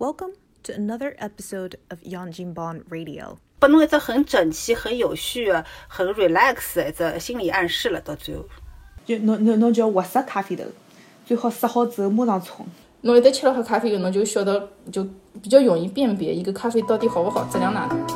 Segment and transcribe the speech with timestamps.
[0.00, 0.32] Welcome
[0.62, 3.36] to another episode of Yang Jin Bon Radio.
[3.58, 8.46] 拨侬一只很整齐、很有序的、很 relax 的一只心理暗示了，到最后。
[9.04, 10.64] 就侬侬侬就要活塞咖啡豆，
[11.26, 12.64] 最好塞好之后马上冲。
[13.02, 15.06] 侬一旦吃了喝咖啡后，侬就晓得就
[15.42, 18.06] 比较容易辨别一个咖啡到底好不好，质量哪能。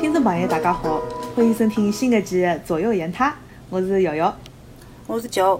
[0.00, 1.02] 听众朋友大家好，
[1.34, 3.34] 欢迎收听新一季的左右言他，
[3.68, 4.32] 我是瑶瑶。
[5.08, 5.58] 我是九，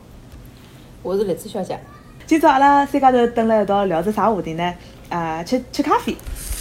[1.02, 1.80] 我是栗子小姐。
[2.26, 4.74] 今朝阿拉三家头蹲辣一道聊着啥话题呢？
[5.08, 6.14] 呃，吃吃咖啡。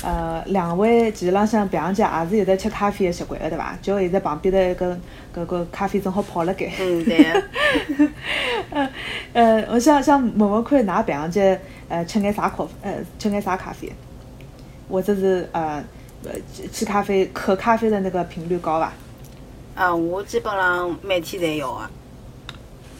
[0.05, 3.78] 呃，两位其实浪向平常间也是有得吃咖啡的习惯的，对伐？
[3.81, 4.98] 就现在旁边的一个
[5.36, 6.72] 搿个咖啡正好泡辣盖。
[6.80, 7.44] 嗯，对。
[8.72, 8.90] 呃
[9.34, 11.59] 呃，我想想问问看，㑚平常间
[11.90, 13.92] 呃吃眼啥咖呃吃眼啥咖啡？
[14.90, 15.84] 或者是呃
[16.23, 16.31] 呃
[16.72, 18.94] 吃咖啡喝咖啡的那个频率高伐？
[19.76, 21.92] 啊，我基本上每天侪要啊。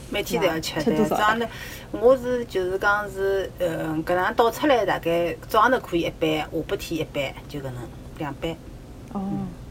[0.10, 1.46] 每天都要吃的，早上头
[1.92, 7.73] 我是就是讲是，呃，搿能倒出来大概早上头可以一杯，下半天一杯，就搿能
[8.18, 8.56] 两杯。
[9.14, 9.22] 哦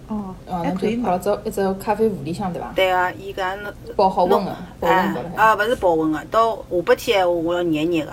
[0.08, 2.72] 哦，还可以泡只一只咖啡壶里向对伐？
[2.74, 5.20] 对啊，伊搿侬保好温个，保温的。
[5.36, 8.12] 啊，勿是保温个，到下半天闲话我要热热个。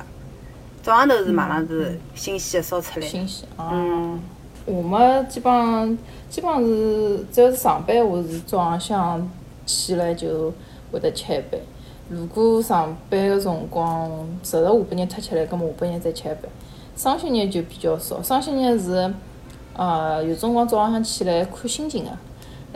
[0.82, 3.06] 早上头是马上是新鲜个烧出来。
[3.06, 3.48] 新鲜。
[3.58, 4.20] 嗯。
[4.66, 5.98] 我嘛基本上
[6.30, 9.30] 基本上是只要是上班，我是早浪向
[9.66, 10.54] 起来就
[10.90, 11.62] 会得吃一杯。
[12.14, 14.08] 如果上班个辰光
[14.44, 16.50] 实实下半日太吃力，葛末下半日再吃一杯。
[16.96, 19.12] 双休日就比较少，双休日是，
[19.76, 22.12] 呃，有辰光早浪向起来看心情个，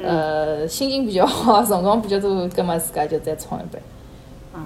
[0.04, 3.80] 呃，心情比较好，辰光比较多，葛末自家就再冲一杯。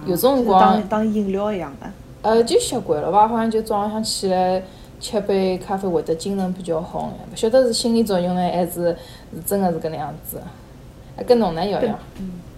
[0.05, 1.91] 有辰光当当饮料一样的。
[2.21, 4.63] 呃，就习惯了吧，好像就早浪向起来
[5.01, 8.71] 吃杯咖啡会得精神比较好眼，勿晓得是心理作用呢，还是
[9.33, 10.41] 是真个是搿能样子。
[11.17, 11.93] 还跟侬呢，瑶瑶。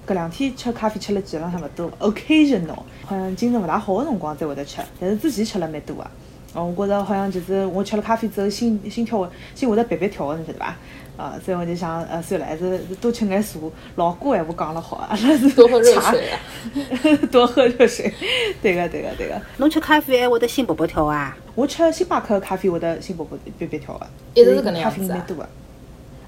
[0.05, 6.05] 搿两天吃咖啡吃了基本浪向勿多，occasional，好像精神勿大好个辰光才会得吃，但是之前吃了蛮多个。
[6.53, 10.75] 哦，我觉着好像就是我吃了咖啡之后，心心跳心会得别别跳个，你晓得伐？
[11.17, 13.59] 啊，所以我就想，呃，算了，还是多吃眼茶。
[13.95, 16.39] 老古闲话讲了好，阿拉是多喝热水啊，
[17.31, 18.13] 多喝热水。
[18.61, 19.41] 对个，对个，对个。
[19.57, 21.35] 侬吃咖啡还会得心勃勃跳啊？
[21.55, 24.05] 我吃星巴克咖啡会得心勃勃别别跳个，
[24.35, 25.25] 一直是搿能样子啊。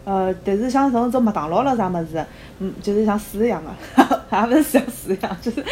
[0.06, 2.24] 呃，但是像从种麦当劳了啥物事，
[2.60, 3.72] 嗯，就是像水一样的，
[4.32, 5.64] 也勿是像水一样， 就是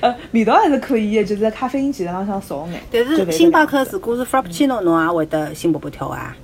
[0.00, 2.80] 呃，味道还是可以的，就是咖啡因其实浪向少眼。
[2.90, 6.36] 但是星巴克如果是 Frappuccino，侬也会得心卜卜跳啊？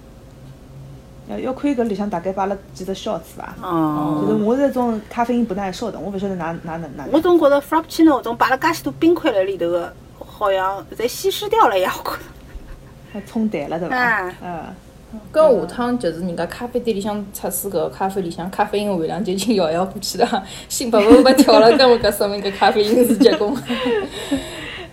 [1.29, 3.55] 要要看搿里向大概摆了几只小子伐？
[3.63, 4.25] 哦。
[4.29, 7.05] 就是我是种咖啡因不耐受的，我勿晓得哪哪能哪。
[7.13, 12.23] 我总觉着 Frappuccino 种摆了介许多冰块辣里头个，好像侪稀释掉了呀，我觉着。
[13.13, 14.33] 还冲淡了对伐？
[14.43, 14.63] 嗯。
[15.33, 23.53] 跟下趟就是人家咖啡店里向测试搿咖啡里向咖啡因含量就已经遥遥过去了，心叭叭叭跳了，搿么搿说明搿咖啡因是结棍。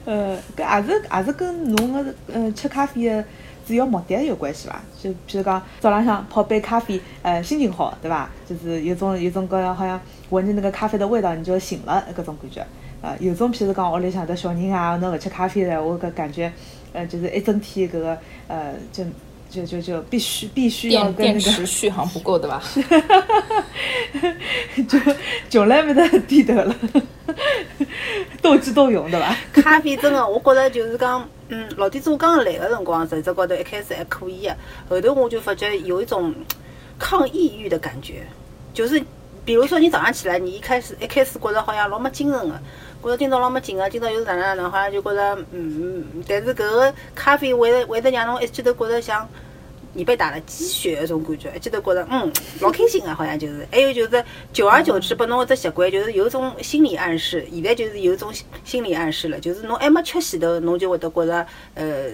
[0.06, 3.24] 呃，搿也是也是跟侬个呃吃咖啡的
[3.68, 4.82] 主要目的有关系伐？
[5.00, 8.30] 就譬如讲早浪向泡杯咖啡，呃，心情好，对伐？
[8.50, 10.00] 就是有种有种搿好像
[10.30, 12.66] 闻着那个咖啡的味道你就醒了搿种感觉。
[13.02, 16.52] 呃，有种譬如讲屋里向的小人啊，侬勿吃咖啡的，我搿感觉，
[16.94, 18.18] 呃，就是一整天搿个
[18.48, 19.04] 呃就。
[19.50, 22.62] 就就就必须必须要跟那个电池续航不够的吧？
[24.88, 25.00] 就
[25.50, 26.76] 从来没得低头了，
[28.42, 29.36] 斗智斗勇对吧？
[29.54, 34.58] 咖啡真的，我觉着就是讲，嗯，老弟子我刚来的辰光，实质高头一开始还可以的，
[34.90, 36.34] 后头我就发觉有一种
[37.00, 38.26] 抗抑郁的感觉，
[38.74, 39.02] 就是
[39.46, 42.62] 比如说你早上起来，你一开始一开始觉着好像老没精神的。
[43.08, 49.28] 觉着今朝老没劲个，今朝又是哪能哪能，好像就觉着，嗯嗯，但是搿个咖啡会会得让侬一记头觉着像
[49.94, 52.30] 你被打了鸡血那种感觉，一记头觉着嗯
[52.60, 53.66] 老开心个，好像就是。
[53.72, 57.48] 还有就是久而久之，拨侬一只习惯，就是有种心理暗示。
[57.50, 58.30] 现在就是有种
[58.66, 62.10] 心理暗示了，就是侬还没吃前头，侬就会得觉着呃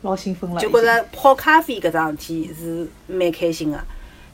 [0.00, 3.78] 老兴奋了，就觉着泡咖啡搿桩事体是蛮开心个。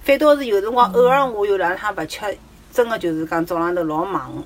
[0.02, 2.20] 反倒是有辰光偶尔我有两趟勿吃，
[2.72, 4.42] 真个就是讲早浪头老忙。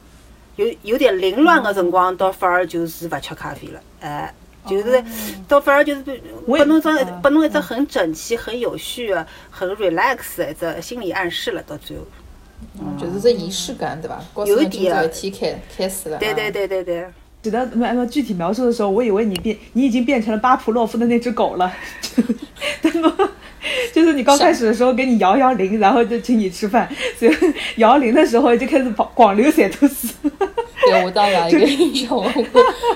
[0.57, 4.33] 有有点凌乱的辰光，倒反而就是勿吃咖啡了，哎，
[4.67, 5.03] 就是
[5.49, 6.03] 倒反而就是
[6.47, 6.89] 拨侬只
[7.23, 12.05] 拨侬一只很整齐、很有序的、很 relax 的一只心理暗示了，到最后，
[12.81, 14.25] 嗯，就是这仪式感，对吧？
[14.47, 17.07] 有一点啊，天开开始了，对对对对对。
[17.43, 21.71] 记得按照具体描述的时候，我以为你变，你已经变成了巴甫洛夫的那只狗了？
[23.93, 26.89] 就是你刚开始的时候给你摇摇铃，然后就请你吃饭，
[27.19, 27.33] 所以
[27.77, 30.13] 摇铃的时候就开始跑广流血吐司。
[30.87, 32.25] 对，我当然一个印象，我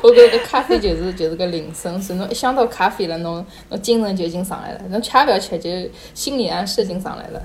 [0.03, 5.71] 我觉得咖啡就是就是个铃声，是侬一想到咖啡了，侬侬精神就已经上来了，侬吃不要吃就
[6.13, 7.43] 心理暗示已经上来了。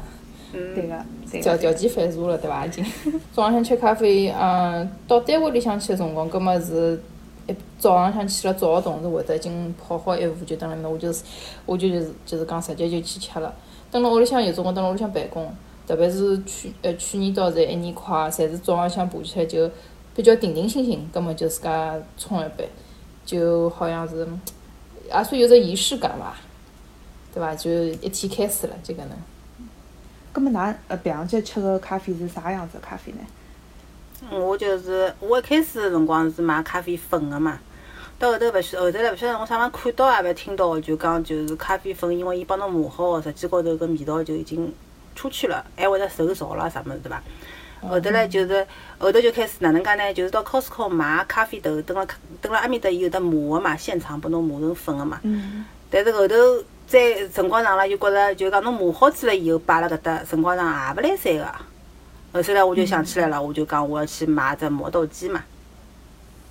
[0.56, 0.96] 嗯对个，
[1.32, 1.58] 对条个。
[1.58, 2.66] 条件反射了，对伐？
[2.66, 2.86] 已经。
[3.34, 7.02] 早浪向吃咖啡，嗯，到单位里向去个辰光，葛么是
[7.48, 11.24] 一早浪向起了早个同事会得已经泡好一壶，就等了面，我就是
[11.66, 13.54] 我就就是就是讲直接就去吃了。
[13.92, 15.54] 等了屋里向有辰光蹲辣屋里向办公，
[15.86, 19.70] 特别是去呃去年到现在一年快，侪是早浪向爬起来就
[20.16, 22.70] 比较定定心心，葛末就自家冲一杯，
[23.26, 24.28] 就好像是
[25.08, 26.36] 也算有只仪式感伐，
[27.34, 27.54] 对伐？
[27.56, 29.10] 就一天开始了，就搿能。
[30.32, 33.20] 葛么㑚呃平常节吃个咖啡是啥样子的咖啡呢？
[34.32, 37.60] 我就是我一开始辰光是买咖啡粉个嘛，
[38.18, 44.74] 到后头勿晓后头来勿晓得我啥地方看到也勿听到，就讲就是咖啡粉，因为伊帮侬磨好个，实际高头搿味道就已经
[45.16, 47.22] 出去了，还会得受潮啦啥物事对伐？
[47.82, 48.66] 后头来就是
[48.98, 50.14] 后头就开始哪能介呢？
[50.14, 52.08] 就是到 Costco 买咖啡豆，等了
[52.42, 55.20] 等辣埃面搭伊有得磨个嘛，现场拨侬磨成粉个嘛。
[55.24, 55.66] 嗯。
[55.90, 56.36] 但是后头
[56.88, 61.54] 再辰光长了，就觉着就讲侬磨好子了以后摆辣搿搭，辰光长也勿来三个。
[62.34, 65.44] 后头来我就想起来了，我就讲我要去买只磨豆机嘛。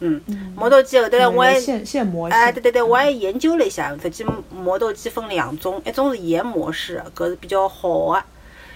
[0.04, 0.20] 嗯，
[0.56, 8.24] 磨豆机后头来我还现现磨哎，对对对，我还研究了一下，实际磨豆机分两种，一种是研磨式，搿是比较好的，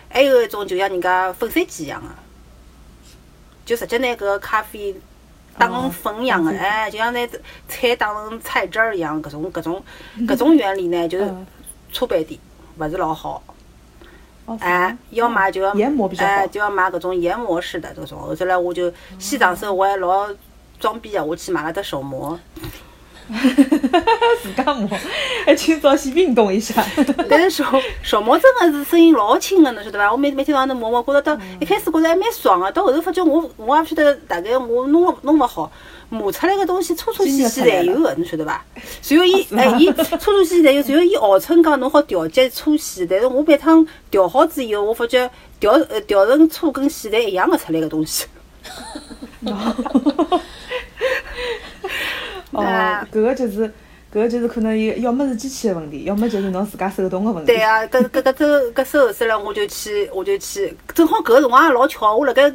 [0.08, 2.08] 还有一种就像人家粉碎机一样的，
[3.64, 4.94] 就直接拿搿个咖啡
[5.58, 7.28] 打成粉一样的，哎，就像拿
[7.68, 9.82] 菜打成菜汁儿一样，搿种搿种
[10.28, 11.46] 搿种原理呢，就是嗯
[11.92, 12.38] 差半点，
[12.78, 13.42] 勿是老好。
[14.46, 18.18] 哦，哎，要买就要研磨比较好哎，就要买搿种研磨式的这种。
[18.18, 20.28] 后头来我就先上手，我还老
[20.80, 22.38] 装逼的，我去买了只手磨。
[24.42, 24.88] 自家磨，
[25.44, 26.84] 还今朝先运动一下。
[27.28, 27.64] 但是手
[28.02, 30.10] 手磨真的是声音老轻的，侬晓得伐？
[30.10, 35.70] 我每每天晚上头磨磨，觉着到一开始觉着还蛮爽的，到后头发觉我我也勿晓得，大概我弄了弄勿好，
[36.08, 38.64] 磨出来个东西粗粗细细侪有个，侬晓得伐？
[39.02, 45.28] 随后伊哎伊粗粗细细侪有，随后伊号称讲侬好调节粗细，但是我每趟调好之以后，我发觉
[45.58, 48.26] 调呃调成粗跟细侪一样个出来个东西。
[52.56, 53.66] 哦，搿个就是，
[54.12, 57.52] 搿个就是可能有，要么是机器的问题，要么就是侬自家手动的问题。
[57.52, 62.50] 对啊，搿搿搿周搿周后头来，我就去我就去，正好搿个辰光也老巧，我辣盖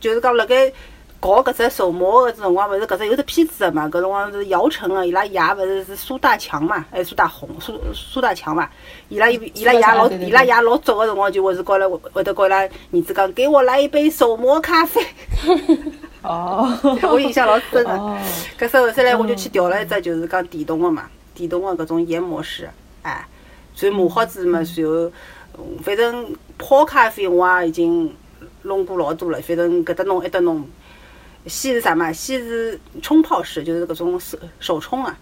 [0.00, 0.72] 就是讲辣盖
[1.24, 8.68] 搞搿只手模个辰光，勿是搿只有只片子个嘛，搿辰光是姚晨个，伊拉爷勿是是苏大强嘛，还是苏大红，苏苏大强嘛，
[9.08, 12.68] 伊拉伊伊拉爷老伊拉爷老早个辰光就会是告伊拉会得告伊拉儿
[13.00, 15.00] 子讲，给我来一杯手磨咖啡，
[16.20, 16.78] 哦。
[17.10, 17.90] 我印象老深个。
[17.90, 18.18] 哦。
[18.58, 22.68] 搿时候后来我就去调了一只，就是讲电动个嘛，电动个搿种研磨式，
[23.00, 23.26] 哎，
[23.74, 25.10] 所以磨好子嘛，然后，
[25.56, 28.14] 嗯反正泡咖啡我也已经
[28.64, 30.62] 弄过老多了，反正搿搭弄埃搭弄。
[31.46, 32.12] 先是啥嘛？
[32.12, 35.16] 先是冲泡式，就是搿种手手冲啊，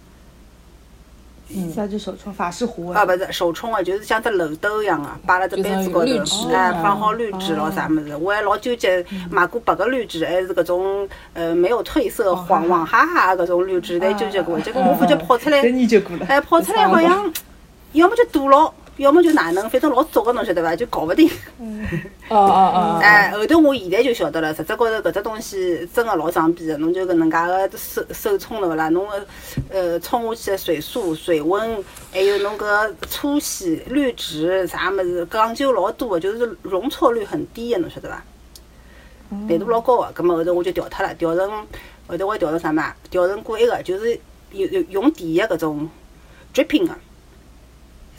[1.75, 6.07] 啥叫手冲法式壶啊，勿是手冲啊，就是像只漏斗一样啊，摆辣只杯子高头
[6.51, 8.17] 哎，啊放好滤纸咯啥物事。
[8.17, 14.59] 我还老纠结，买过白个滤纸，还是搿种呃没有褪色、黄黄哈哈搿种滤纸，侪纠结过。
[14.61, 15.61] 结果我发觉泡出来。
[16.29, 17.33] 哎，泡出来好像
[17.93, 20.77] 要么就堵牢，要么就哪能，反正老早个，侬晓得伐？
[20.77, 21.29] 就搞勿定。
[22.29, 28.91] 哦哦哦， 哎，后头我现在就晓得了，实质高头搿只东西真个老装逼个，侬就搿能介个手手冲了勿啦？
[28.91, 29.27] 侬个
[29.71, 38.23] 呃冲下去个水速、水温，还有侬搿粗细、滤纸啥物事，讲究老多个，就是容错率很低个，侬晓得伐？
[39.49, 41.51] 难度老高个，葛末后头我就调脱了，调成
[42.07, 42.95] 后头我还调成啥嘛？
[43.11, 44.21] 调成过一个，就是
[44.53, 45.89] 有有用电个搿种
[46.53, 46.95] dripping 个。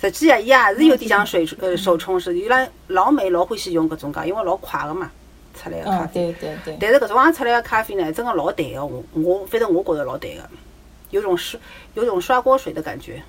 [0.09, 5.09] 实际啊，伊也是有点像水呃手冲式，伊拉老美老欢喜用搿种介，因为老快个嘛，
[5.53, 6.33] 出来个咖嗯，啡。
[6.39, 10.41] 对对对，但是搿种样出来个咖啡呢，真个老淡个，我我反正我觉着老淡个，
[11.11, 11.59] 有种刷
[11.93, 13.21] 有种刷锅水的感觉。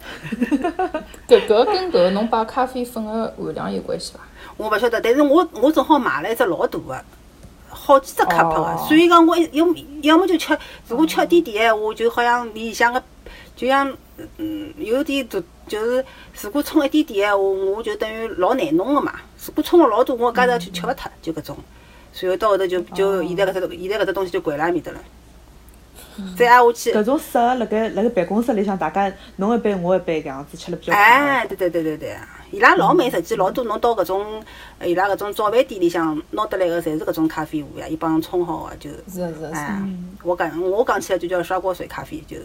[1.28, 4.20] 搿搿跟搿侬把咖啡粉个含量有关系伐？
[4.56, 7.04] 我勿晓得，但是我我正好买了一只老大个，
[7.68, 10.56] 好几只 cup 个，哦所以讲我一要么要么就吃，
[10.88, 13.02] 如果吃一点点闲话，就好像里向个
[13.54, 13.94] 就像
[14.38, 15.38] 嗯有点大，
[15.70, 16.04] 就是
[16.42, 19.14] 如果冲一点点闲话，我就等于老难弄个嘛。
[19.46, 21.56] 如果冲了老多，我搿搭就吃勿脱，就搿种。
[22.12, 24.98] 随后到后头就就现在搿只现在搿只东西就掼辣埃面搭了。
[26.36, 32.16] 再挨下去，搿种适合辣盖辣盖办公室里向，大家侬一杯我一杯搿样子吃了比较哎，对对对对对，
[32.50, 34.42] 伊拉老美实际老多，侬到搿种
[34.78, 38.90] 呃伊拉搿种早饭店里向拿得来个，侪是搿种咖啡壶呀，伊帮侬冲好个就。
[38.90, 39.80] 是是是，哎，
[40.24, 42.36] 我讲我讲起来就叫刷锅水咖啡，就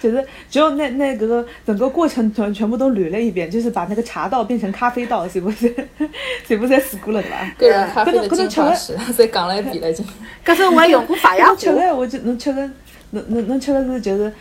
[0.00, 5.68] 就是只有那那搿个整个过程全全部都捋了一遍，就是把那个茶道变成咖啡道，是不是？
[6.48, 7.54] 是不是侪试过了对伐？
[7.58, 10.04] 个人咖啡的搿种进化史，再讲了一遍了已经。
[10.44, 12.62] 搿时候我还用过法雅壶侬吃，个我就侬吃个
[13.10, 14.32] 侬侬侬吃个是就是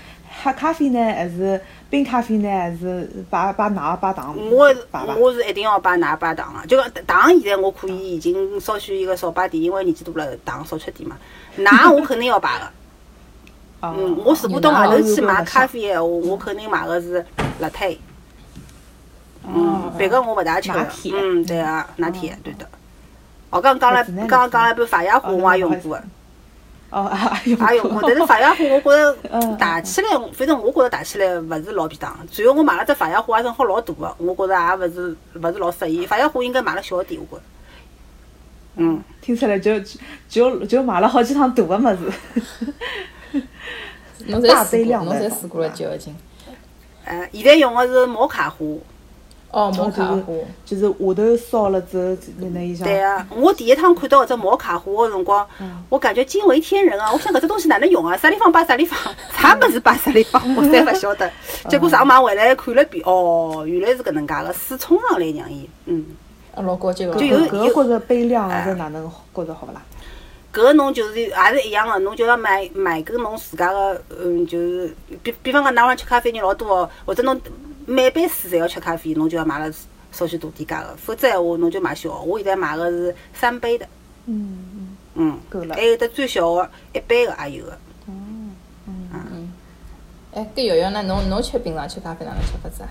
[0.41, 4.35] 黑咖啡呢，还是冰咖啡呢，还是摆摆奶摆糖？
[4.49, 4.73] 我。
[5.17, 11.17] 我是一定要摆奶摆糖个，就讲糖现在我可以已经少许一个少摆点，因为年纪大了，糖少吃点嘛。
[11.57, 12.65] 奶我肯定要摆个。
[13.81, 17.25] 哦嗯，我如果到外头去买哦咖啡闲话，我肯定买个是
[17.59, 17.97] 拿铁。
[19.47, 20.71] 嗯，别个我勿大吃。
[21.13, 22.67] 嗯，对啊，拿铁，对的。
[23.49, 26.03] 哦，刚刚讲了，刚刚讲了一杯法压壶，我也用过的。
[26.91, 27.09] 哦，
[27.45, 32.15] 也用过，但是法压壶我觉 嗯着打起来，反正我觉着打起来勿是老便当。
[32.29, 36.05] 随后我买了只法压壶，也正好老大个，我觉着也勿是勿是老适宜。
[36.05, 37.43] 法压壶应该买了小点，我觉着。
[38.75, 39.79] 嗯，听出来就
[40.27, 42.73] 就就买了好几趟大个物事。
[44.29, 46.15] 侬侪大试过，侬杯量的侪试过了几号斤？
[47.05, 48.81] 呃，现在用的是摩卡壶。
[49.51, 50.33] 哦，摩卡就是花。
[50.63, 55.43] 就是下头烧了之后，那那一像对啊，我第一趟看到搿只摩卡壶的辰光，
[55.89, 57.11] 我感觉惊为天人啊！
[57.11, 58.15] 我想搿只东西哪能用啊？
[58.15, 58.95] 啥地方摆啥地方，
[59.33, 61.31] 啥物事摆啥地方， 我侪勿晓得。
[61.67, 66.05] 结果上网回来看了遍，哦，原来是搿能介个，水冲上来让伊，嗯，
[66.53, 67.15] 啊，老高级个。
[67.15, 69.81] 就有搿个觉着杯量是哪能觉着好勿啦？
[70.51, 77.39] 搿个侬就是也是一样个，侬就要买买跟侬自家个，嗯，就是比比方讲，㑚屋里吃咖啡人老多哦，或者侬
[77.85, 79.71] 每杯水侪要吃咖啡，侬就要买了
[80.11, 82.21] 稍许大点价个，否则闲话侬就买小个。
[82.21, 83.87] 我现在买个是三杯的，
[84.25, 85.81] 嗯嗯，嗯，够了还。
[85.83, 87.77] 有得最小个一杯个也有个。
[88.07, 88.55] 嗯
[88.87, 89.53] 嗯嗯
[90.33, 91.03] 哎，搿瑶瑶呢？
[91.03, 92.89] 侬侬吃平常吃咖啡哪能吃法子啊？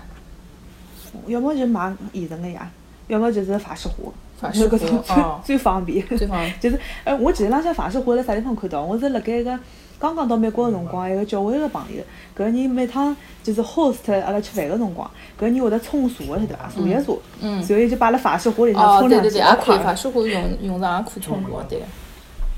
[1.27, 2.69] 要么就买现成个呀，
[3.09, 3.95] 要么就是法式花。
[4.39, 6.07] 法式花搿种最哦 最方便。
[6.07, 8.81] 最方便 就是，哎，我记得浪向法式花辣啥地方看到？
[8.81, 9.59] 我是辣盖一个
[9.99, 12.01] 刚刚到美国个辰光，一个教会个朋友，
[12.33, 13.13] 搿个人每趟
[13.43, 15.05] 就是 host 阿拉吃饭个辰光，
[15.37, 16.69] 搿个人会得冲茶个，晓得伐？
[16.73, 17.11] 茶叶茶，
[17.41, 19.79] 嗯然后伊就摆辣法式花里向哦，冲两记，对对对，也可以。
[19.79, 21.85] 法式花用用上也可以冲茶，对个。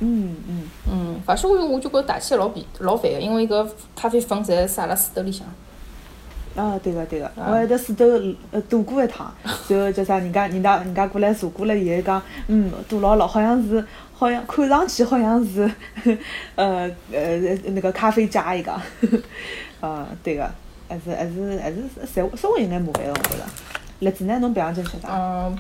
[0.04, 5.48] 嗯嗯，嗯，法式花我就觉着打起来老便老烦个，因为搿咖啡粉侪撒辣水斗里向。
[6.56, 8.06] 啊，对个对个，我还得四周
[8.52, 9.34] 呃躲过一趟，
[9.70, 10.18] 然后叫啥？
[10.20, 15.70] 人家人家人家过来查过了以后讲，嗯，躲牢了，好像是好像看上去好像是，
[16.56, 18.80] 呃呃那个咖啡家伊讲，
[19.80, 20.50] 啊对个，
[20.90, 23.44] 还是还是还是稍稍微有眼麻烦个，我觉着。
[24.00, 25.08] 栗子呢，侬平常经吃啥？
[25.12, 25.58] 嗯，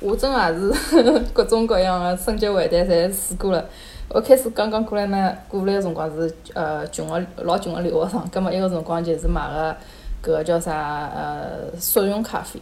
[0.00, 0.72] 我真也是
[1.32, 3.64] 各种各样的升级换代侪试过了。
[4.08, 9.74] 我开始刚刚过来呢，过来个辰光是呃穷个老穷个留学生，葛末一个辰光就是买个
[10.22, 12.60] 搿个叫啥呃速溶咖啡，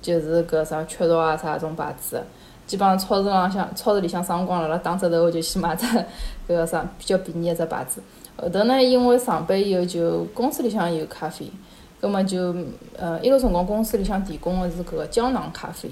[0.00, 2.24] 就是搿啥雀巢啊啥种牌子的。
[2.66, 5.84] 基本上超市浪向超市里向上光了，辣打折头我就去买只
[6.48, 8.00] 搿个啥比较便宜一只牌子。
[8.36, 11.46] 后头呢，因为上班以后就公司里向有咖啡，
[12.00, 12.54] 葛末就
[12.96, 15.90] 呃一个辰光公司里向提供个是搿个胶囊咖啡，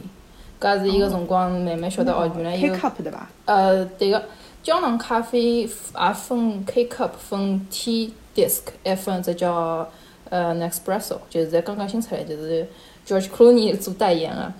[0.59, 3.29] 搿也是一个辰光慢慢晓得哦，原来 K 有 cup 对伐？
[3.45, 4.23] 呃，对个，
[4.63, 5.69] 胶囊咖啡也
[6.15, 9.87] 分 K cup，分 T disc，还分只叫
[10.33, 12.67] 呃 Nespresso，就是在刚刚新出来，就是
[13.07, 14.51] George Clooney 做代言的，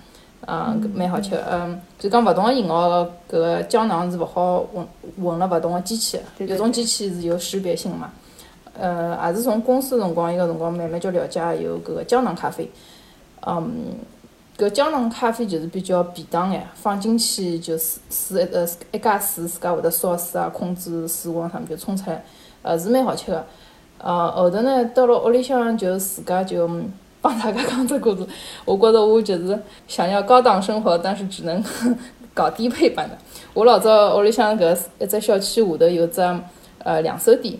[0.45, 1.43] 啊，搿蛮好吃个。
[1.49, 4.87] 嗯，就讲勿同个型号个搿个胶囊是勿好混
[5.19, 8.11] 混了勿同个机器有种机器是有识别性嘛。
[8.79, 12.69] 呃，也是从公司辰光一个辰光慢慢就了解有搿个胶囊咖啡，
[13.47, 13.95] 嗯。
[14.55, 22.23] 搿胶囊咖啡就是比较便当眼，放进去就水水呃一加水，自家会得烧水啊，控制水温啥物就冲出来，
[22.61, 23.43] 呃是蛮好吃个。
[24.03, 26.91] 呃后头呢，到了屋里向就自家就嗯
[27.21, 28.25] 帮大家讲只故事。
[28.65, 29.57] 我觉着我就是
[29.87, 31.63] 想要高档生活，但是只能
[32.33, 33.17] 搞低配版的。
[33.53, 36.21] 我老早屋里向搿一只小区下头有只
[36.79, 37.55] 呃两手店，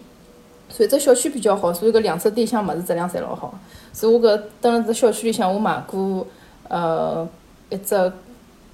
[0.69, 3.57] 所以只小区比较好，所以搿两手店里向物事质量侪老好。
[3.91, 6.27] 所以我搿蹲辣只小区里向，我买过。
[6.69, 7.27] 呃，
[7.69, 7.93] 一只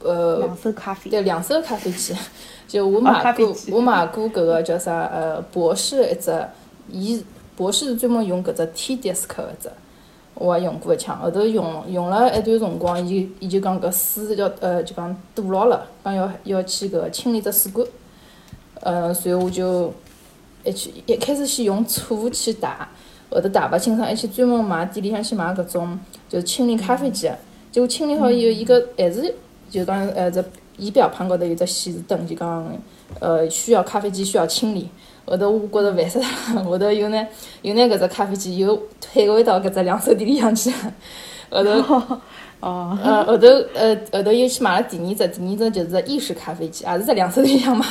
[0.02, 1.10] 呃，两手咖啡。
[1.10, 2.16] 对，两手咖啡机，
[2.66, 6.32] 就我买过，我买过搿个叫啥呃，博士一只，
[6.90, 7.22] 伊
[7.60, 9.70] 博士是专门用搿只 T disc 个只，
[10.34, 17.86] 我也用过一枪，后头用用了一段辰光，伊伊就讲搿水要呃就讲堵牢了，讲要要去搿清理只水管，
[18.80, 19.94] 呃，随后我就
[20.64, 22.88] 一去一开始先用醋去打，
[23.30, 26.00] 后头打勿清爽，还去专门买店里向去买搿种
[26.30, 27.30] 就是清理咖啡机。
[27.74, 29.36] 结果清理好以后，伊个还是
[29.70, 30.42] 就讲呃，这
[30.78, 32.74] 仪表盘高头有只显示灯，就讲
[33.20, 34.88] 呃需要咖啡机需要清理。
[35.30, 37.28] 后头我觉着烦死了，后头又拿
[37.62, 40.72] 又拿搿只咖啡机又退回到搿只两手店里向去。
[41.50, 42.02] 后头
[42.60, 47.86] 哦，呃后头呃后头又去买了第二只，第二只就是意式咖啡机，也 是在两手店里向买，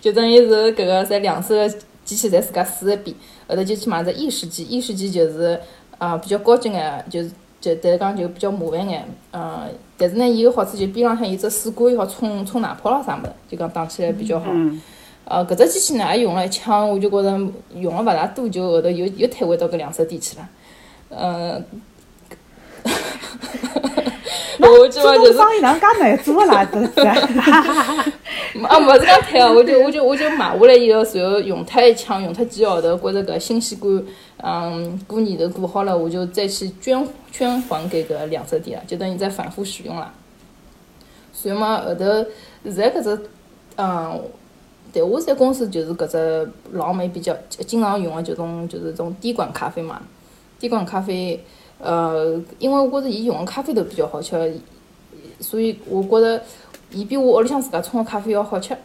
[0.00, 1.68] 就等于是搿个在两手个
[2.04, 3.14] 机器侪自家试一遍。
[3.46, 5.60] 后头就去买只意式机，意式机就是
[5.98, 7.30] 啊、比较高级眼，就是。
[7.62, 14.46] 就但是讲就比较麻烦眼，嗯，但是呢，伊个好处就边浪向有只水管，又好冲冲奶泡咯啥物事，就讲打起来比较好。
[14.50, 14.82] 嗯，
[15.24, 17.30] 呃，搿只机器呢也用了一枪，我就觉着
[17.76, 20.48] 用了勿大多久，后头又又退回到搿两手店去了。
[21.10, 21.64] 嗯，
[24.58, 26.64] 我基本就是生意哪能介难做啦？
[26.64, 27.00] 真是。
[28.68, 34.04] 啊，勿是讲退哦，我就我就我就买下来以后，随后用脱一枪，用脱几个号头，觉着搿新鲜感，
[34.44, 40.12] 嗯，过年头过好了，我就再去捐捐还给搿两手店了，就等于再反复使用了。
[41.32, 42.04] 所以嘛，后头
[42.64, 43.18] 现在搿只，
[43.76, 44.20] 嗯，
[44.90, 47.36] 对我在公司就是搿只老美比较
[47.66, 50.00] 经常用的，就种就是种滴管咖啡嘛。
[50.58, 51.42] 滴管咖啡，
[51.78, 54.60] 呃，因为我觉着伊用的咖啡豆比较好吃，
[55.40, 56.40] 所以我觉着
[56.92, 58.76] 伊比我屋里向自家冲的咖啡要好吃。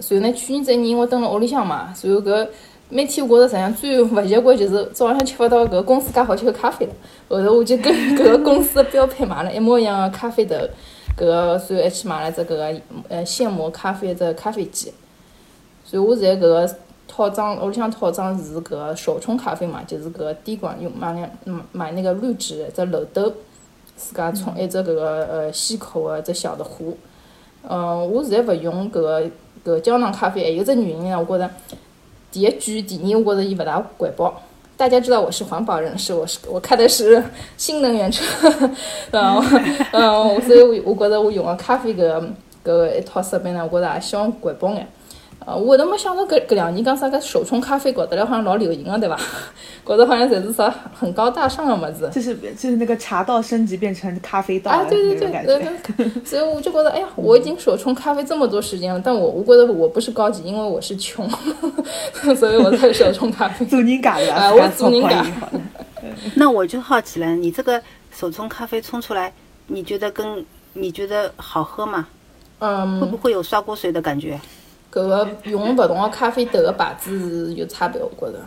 [0.00, 2.48] 所以呢，去年这年我蹲辣屋里向嘛，所以搿
[2.88, 6.92] 每天我觉着实际上最勿习惯就是早浪向吃勿到搿公司介好吃的咖啡了。
[7.28, 10.56] 后头我就跟搿个公司的标配买了一模一样的咖啡豆，
[11.16, 12.74] 搿个所以还去买了只搿个
[13.08, 14.92] 呃现磨咖啡只咖啡机。
[15.92, 23.30] 所以我现在搿个套装屋里向套装是搿个手冲咖啡嘛，就是搿个滴管用买两嗯买那个滤纸只漏斗，
[23.94, 26.96] 自家冲一只搿个呃吸口的只小的壶。
[27.68, 29.30] 嗯，我现在勿用搿个搿
[29.64, 31.50] 个胶囊咖啡，还有只原因呢，我觉着
[32.30, 34.40] 第一句，第二我觉着伊勿大环保。
[34.78, 37.22] 大家知道我是环保人士，我是我开的是
[37.58, 38.24] 新能源车，
[39.10, 39.36] 嗯
[39.92, 42.32] 嗯，所以我我觉着我用个咖啡搿个搿
[42.64, 44.88] 个一套设备呢，我觉着也希望环保眼。
[45.44, 49.18] 呃，我都没想到搿搿两年讲啥个手冲咖啡搞得来好像老流行个，对伐？
[49.84, 52.08] 搞得好像侪是啥很高大上的么子。
[52.14, 61.28] 就是就是那个茶道升级变成咖啡道啊，对对对 所以我就觉得，哎呀，我已经手冲咖啡这么多时间了，但我我觉得我不是高级，因为我是穷，
[62.38, 63.66] 所以我才手冲咖啡。
[63.66, 65.26] 做人家的啊我做人家
[66.36, 67.82] 那我就好奇了，你这个
[68.12, 69.32] 手冲咖啡冲出来，
[69.66, 70.44] 你觉得跟
[70.74, 72.06] 你觉得好喝吗？
[72.60, 74.38] 嗯会嗯，不会有刷锅水的感觉？
[74.92, 78.38] 搿个用勿同个咖啡豆个牌子是有差别，我觉着。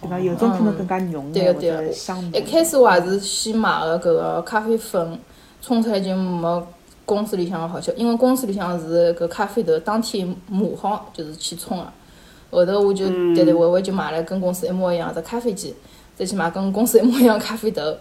[0.00, 0.18] 对伐？
[0.18, 2.40] 有种可能更加浓嗯对个对个者香一。
[2.40, 5.18] 开始我也是先买个搿个咖啡粉，
[5.60, 6.66] 冲出来就没
[7.04, 11.86] 公司里向个好吃，因为公司里向是搿咖啡豆当天磨好就是去冲个。
[12.50, 15.74] 后头我就嗯来来回回就买了跟公司一模一样只咖啡机，
[16.16, 17.94] 再去买跟公司一模一样的咖啡豆，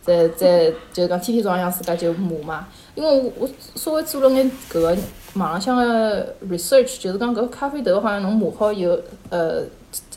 [0.00, 2.66] 再再就讲天天早浪向自家就磨嘛。
[2.94, 4.96] 因为我我稍微做了眼搿个
[5.34, 8.96] 网浪向的 research，就是讲搿咖啡豆好像侬磨好以后，
[9.30, 9.62] 呃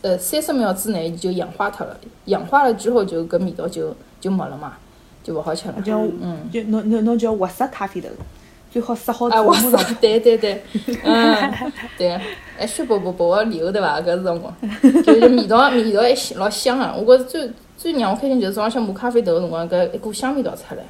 [0.02, 4.74] 呃三十秒之内就氧化脱了，氧化了之后就搿味道就就没了嘛，
[5.24, 5.76] 就勿好吃了。
[5.84, 6.50] 就嗯。
[6.52, 8.08] 就侬侬侬就要活塞咖啡豆，
[8.72, 10.62] 最好塞好啊，我做马对对对，
[11.04, 11.54] 嗯，
[11.98, 12.20] 对，
[12.58, 14.00] 还需拨拨拨我理由对伐？
[14.02, 14.54] 搿是辰光，
[15.04, 16.94] 就是味道味道还香老香啊！
[16.96, 20.84] 我觉着最最让我开心就是早浪向磨咖啡豆个辰光，搿一股香味道出来。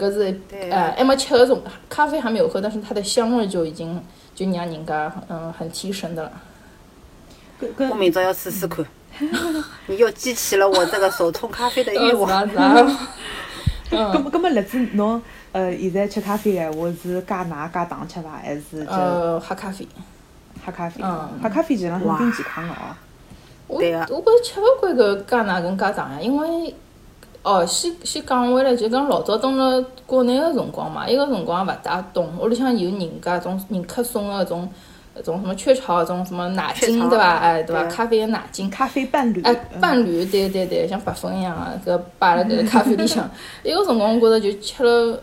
[0.00, 4.02] 搿是对呃还没吃的种咖啡还没有喝，但是它的香味就已经
[4.34, 6.32] 就让人家嗯很提神的了。
[7.60, 8.84] 搿搿我明朝要试试看。
[9.86, 12.30] 你又激起了我这个手冲咖啡的欲望。
[12.30, 12.86] 啊 是啊，
[13.90, 15.20] 嗯搿么搿么栗子侬
[15.52, 18.30] 呃现在吃咖啡闲话是加奶加糖吃伐？
[18.42, 19.86] 还是就呃黑咖啡。
[20.64, 21.02] 黑咖啡？
[21.04, 22.96] 嗯黑咖啡基本上哇很更健康个哦。
[23.66, 26.74] 我对啊我觉着吃勿惯搿加奶跟加糖呀，因为
[27.42, 34.68] 哦，先先讲回来，就讲老早蹲辣国内个辰光嘛，伊个辰光也勿大懂，屋里向有人家种人客送个种
[35.24, 37.36] 种什么雀巢种什么奶精对伐？
[37.38, 37.84] 哎对伐？
[37.86, 38.68] 咖啡个奶精。
[38.68, 39.42] 咖啡伴侣。
[39.42, 43.28] 哎，嗯伴侣，对对对，像白粉一样个，搿摆辣搿个咖啡里向。
[43.64, 45.18] 伊个辰光我觉着就吃了，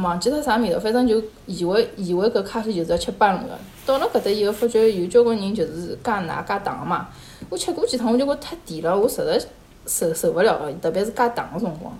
[0.00, 3.58] 忘记脱啥味道，反正就以为以为搿咖啡就是要吃伴侣个。
[3.84, 7.08] 到了搿搭以后，发觉有交关人就是加奶加糖嘛。
[7.48, 9.40] 我吃过几趟，我就觉得太甜了，我实在
[9.86, 11.92] 受受勿了个，特别是加糖个辰光。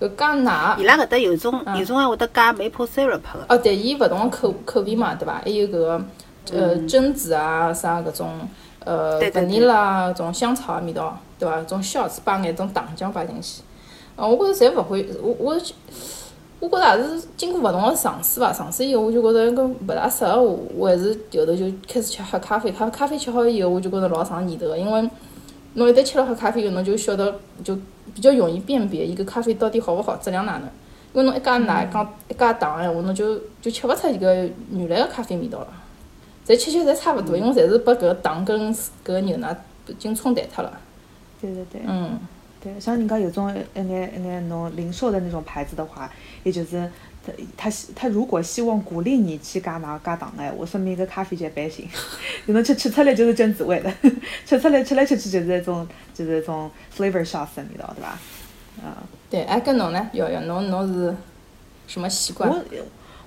[0.00, 3.46] 搿加奶伊，拉搿搭有种嗯有种还会得加 maple syrup 个。
[3.48, 5.40] 哦对，伊勿同个口口味嘛，对伐？
[5.44, 6.04] 还有搿个
[6.52, 8.28] 呃榛子啊，啥搿种
[8.84, 11.62] 呃 vanilla 种香草个味道，对伐？
[11.62, 13.62] 种 shots 摆眼种糖浆摆进去，
[14.16, 15.56] 呃，我觉着侪勿会，我我
[16.58, 25.08] 我觉着也是经过勿同个尝试伐，尝试以后我就觉着搿勿大适合我，我还是后头就开始吃黑咖啡，咖咖啡吃好以后，我就觉着老上瘾头个，因为
[25.74, 27.76] 侬一旦吃了喝咖啡以后，侬就晓得就
[28.14, 30.62] 比较容易辨别一个咖啡到底好勿好，质量哪能。
[31.12, 34.34] 因为侬一加奶、加一加糖闲话，侬就就吃勿出一个
[34.72, 35.68] 原来个咖啡味道了。
[36.46, 39.56] 侪吃吃侪差勿多，因为侪是把搿个糖跟搿个牛奶
[39.86, 40.72] 已经冲淡脱了。
[41.40, 41.80] 对对对。
[41.86, 42.18] 嗯，
[42.62, 46.10] 对，像人家有种一眼一眼侬零售的那种牌子的话，
[46.42, 46.90] 也就是
[47.26, 51.88] 他他希他如果希望鼓励你去加奶加糖哎，我说明一个咖啡就一般性，
[52.46, 53.92] 有侬吃吃出来就是榛子味的，
[54.44, 58.18] 吃出来吃来吃去就是一种就是一种 flavor shots 的味道，对吧？
[58.84, 60.10] 啊、对，哎，跟侬呢？
[60.12, 61.14] 瑶瑶，侬侬是
[61.86, 62.50] 什么习惯？
[62.50, 62.62] 我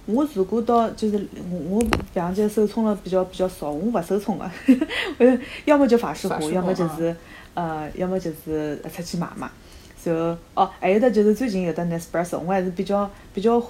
[0.05, 4.49] 我如果到就是我我平常就手冲了比较比较少，我勿手冲个，
[5.19, 7.15] 我要么就法式壶，法式壶要么就是
[7.53, 9.49] 呃，要么就是出去买嘛。
[10.07, 10.13] 就
[10.53, 13.61] 哦，还有的就是最近有的 Nespresso，我还是比较比较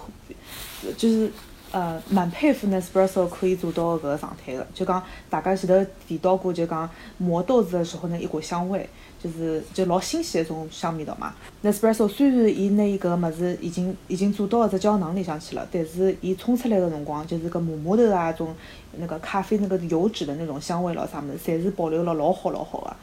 [0.95, 1.31] 就是
[1.71, 4.67] 呃蛮佩服 Nespresso 可以做到搿个状态的。
[4.71, 8.87] 就讲大家前头提到过，就讲磨豆子的时候呢，一股香味，
[9.19, 11.33] 就是就老新鲜的种香味道嘛。
[11.63, 18.55] Nespresso 虽然伊拿伊搿个物事已经已经做到搿只胶囊里向去了，但是伊冲出来的辰光，就是搿磨磨头啊，种
[18.99, 22.95] 那个咖啡那个油脂的那种香味咯啥物事，侪是保留了老好老好个。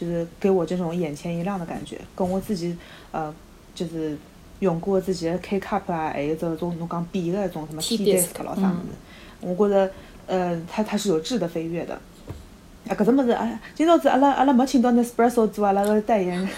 [0.00, 2.74] 就是给我这种眼前一亮的感觉，跟我自己
[3.12, 3.34] 呃，
[3.74, 4.16] 就是
[4.60, 8.94] 用过自己的 K cup 啊，还有这种侬讲扁的那种什么 T disc 咯啥物事，
[9.40, 9.92] 我觉着
[10.26, 12.00] 呃，它它是有质的飞跃的。
[12.88, 16.48] 啊，搿只物事，哎，今朝子阿拉阿拉没请到 Nespresso 做阿拉个代言，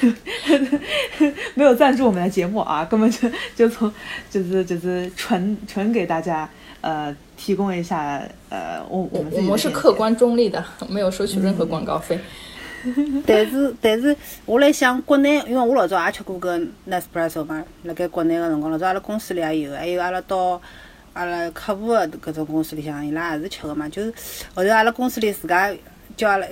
[1.55, 3.93] 没有赞助我们的节目啊，根本就就从
[4.31, 6.49] 就是就是纯纯给大家
[6.81, 12.19] 呃提供一下呃我我们我们是客观中立的，没有收取任何广告费。
[13.27, 20.61] 但 是但是，我来想国内，因为我老早也吃过搿 Nespresso 嘛，辣盖国内个辰光，老早阿拉公司里也有，还有阿拉到
[21.13, 23.89] 阿拉客户个搿种公司里向，伊拉也是吃个嘛。
[23.89, 24.13] 就是
[24.55, 25.73] 后头阿拉公司里自家
[26.17, 26.47] 叫阿拉，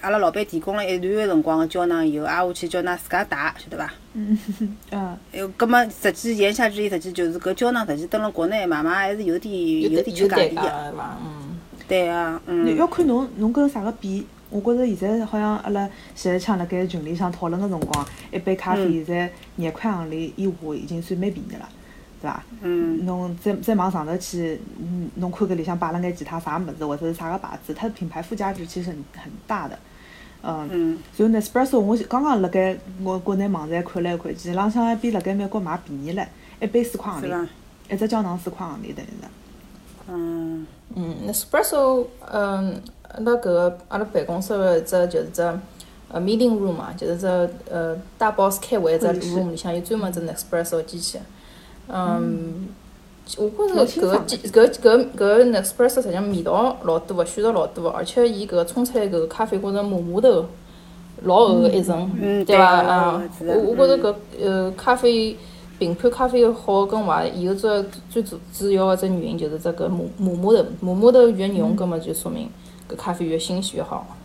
[0.00, 3.92] 阿拉老板提供了一段个辰光个胶囊以后，挨下去叫㑚自家带，晓得伐？
[4.14, 4.38] 嗯
[4.90, 5.16] 嗯。
[5.32, 10.72] 哎， 葛末实际言下之意，实际就是搿胶囊实际蹲辣国内买卖还是有点有点吃价钿个。
[11.22, 11.58] 嗯。
[11.86, 12.76] 对啊，嗯。
[12.76, 14.26] 要看侬侬跟啥个比。
[14.48, 21.68] 我觉着现在好像阿拉前一腔辣盖群里向讨论个辰光，一杯咖啡现在廿块行钿以下已经算蛮便宜了，
[22.22, 22.42] 对伐？
[22.62, 23.04] 嗯。
[23.04, 29.78] 侬再再往上头去，嗯，侬看搿里向摆了眼其他啥物事，或者是啥个牌子，它的品牌附加值其实很很大的。
[30.42, 30.68] 嗯。
[30.70, 30.98] 嗯。
[31.16, 36.24] 然后 Nespresso，我刚刚辣盖我国内网站看了一看，其实浪向还比辣盖美国买便宜唻，
[36.60, 37.48] 一杯四块行钿，
[37.90, 39.28] 一只胶囊四块行钿等于是。
[40.08, 40.66] 嗯。
[40.94, 42.80] 嗯，Nespresso，嗯。
[43.18, 45.42] 辣搿个阿拉办公室个一只就是只
[46.08, 47.26] 呃 meeting room 嘛，就是只
[47.70, 51.18] 呃大 boss 开会只 room 里向有专门只 Nespresso 机器。
[51.88, 52.68] 嗯，
[53.36, 60.46] 我觉着搿个机搿搿搿 Nespresso 实际上味道老多个，选择老多个，而且伊搿个冲出来搿个咖啡觉着磨磨头，
[61.22, 62.10] 老厚个一层，
[62.44, 62.64] 对伐？
[62.64, 65.36] 啊，我我觉着搿呃咖啡
[65.78, 72.48] 评判咖啡好跟坏，有只最主主要个只原因就是只搿磨磨磨头，磨磨头越浓，葛末就说明。
[72.86, 74.16] 个咖啡越新鲜越好。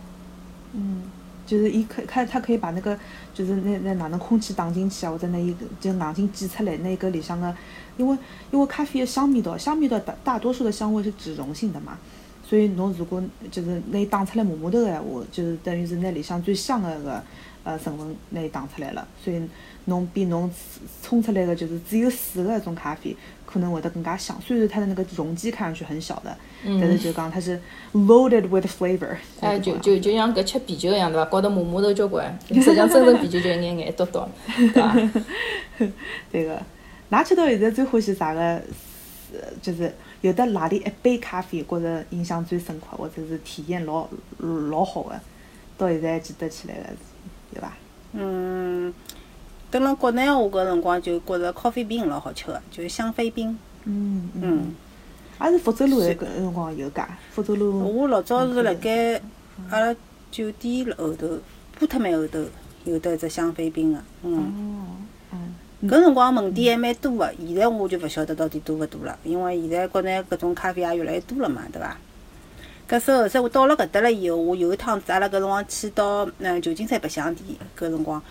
[0.74, 1.02] 嗯，
[1.46, 2.98] 就是伊可它它可以把那个
[3.34, 7.54] 就是那那哪能空气打进去啊，或者那一个就硬劲挤出来，那个里向个，
[7.96, 8.16] 因为
[8.50, 11.98] 因为咖啡的香味道，香味道大大多数的香味是脂溶性的嘛，
[12.42, 17.22] 所以侬如果就是拿伊打出来磨磨头个闲话，就是等于是那里向最香个个
[17.64, 19.42] 呃成分拿伊打出来了，所以
[19.84, 20.50] 侬比侬
[21.02, 23.14] 冲出来个就是只有水个一种咖啡。
[23.52, 27.60] 可能会得更加香，虽然它的那个容积看上去很小的，但是就讲它是
[27.92, 29.16] loaded with flavor。
[29.40, 31.24] 哎，就就就像搿吃啤酒一样，对伐？
[31.28, 34.96] 搞得麻麻头交关，实际上真正啤酒就一眼眼一多多， 对伐？
[36.30, 36.62] 对个，
[37.10, 38.60] 㑚吃到现在最欢喜啥个？
[39.62, 44.06] 就是有的哪里一杯咖啡，觉着印象最深刻，或者是体验老
[44.38, 45.20] 老好的，
[45.78, 46.82] 到现在还记得起来个，
[47.52, 47.72] 对伐？
[48.12, 48.92] 嗯。
[49.72, 53.58] 等辣国内话搿辰光就觉着咖啡冰老好吃个，就是香妃冰。
[53.84, 54.74] 嗯嗯。
[55.40, 57.80] 也是福州路搿辰光有家，福州路。
[57.80, 59.20] 我老早是辣盖
[59.70, 59.96] 阿拉
[60.30, 61.38] 酒店后头，
[61.78, 62.38] 波特曼后头
[62.84, 63.98] 有得一只香妃冰个。
[64.24, 64.36] 嗯。
[64.36, 65.32] 哦。
[65.32, 65.88] 嗯。
[65.88, 71.96] 搿辰光门店还蛮多个，现在我就勿晓得到底多勿多了，因为现在国内搿种咖啡也越来越多了嘛，对伐？
[72.88, 78.22] 搿时候，我到了搿搭了以后，我有一趟子阿拉搿辰光去到嗯旧金山白相店，搿辰光。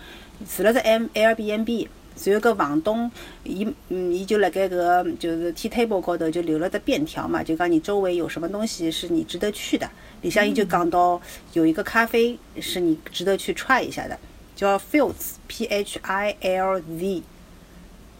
[0.44, 3.10] 住了只 M Airbnb，随后搿房东，
[3.44, 9.88] 伊嗯，伊就辣盖搿个就是 T table 高头就留了只便条嘛，就讲你周围有什么东西是你值得去的。
[10.20, 11.20] 李湘伊就讲到
[11.52, 14.18] 有一个咖啡是你值得去 try 一下的，
[14.54, 17.22] 叫 Fields P H I L Z。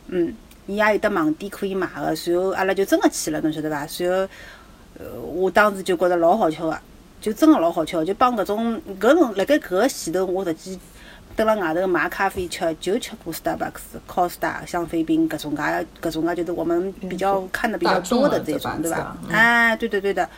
[0.09, 0.35] 嗯，
[0.67, 3.87] 伊也有得网店可以买个，随后阿拉就真个去了，侬晓得伐？
[3.87, 4.15] 随后，
[4.99, 6.79] 呃，我当时就觉着老好吃个，
[7.21, 10.79] 就真个老好吃，就帮搿种搿种辣盖搿个前头，我实际。
[11.37, 15.63] 蹲辣外头买咖啡吃，就吃过 Starbucks、Costa、香妃冰，搿种介
[16.01, 19.17] 搿种介就是我们比较看的比较多的这种，对伐？
[19.31, 20.29] 哎，对的对的。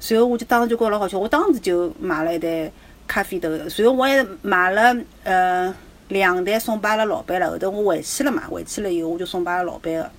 [0.00, 2.70] 随后我就当时就觉着老好笑，我当时就买了一袋
[3.06, 5.74] 咖啡豆，随后我还买了呃
[6.08, 7.50] 两袋送拨阿拉老板了。
[7.50, 10.10] 后头我回去了嘛，回去了以后我就送拨阿拉老板个。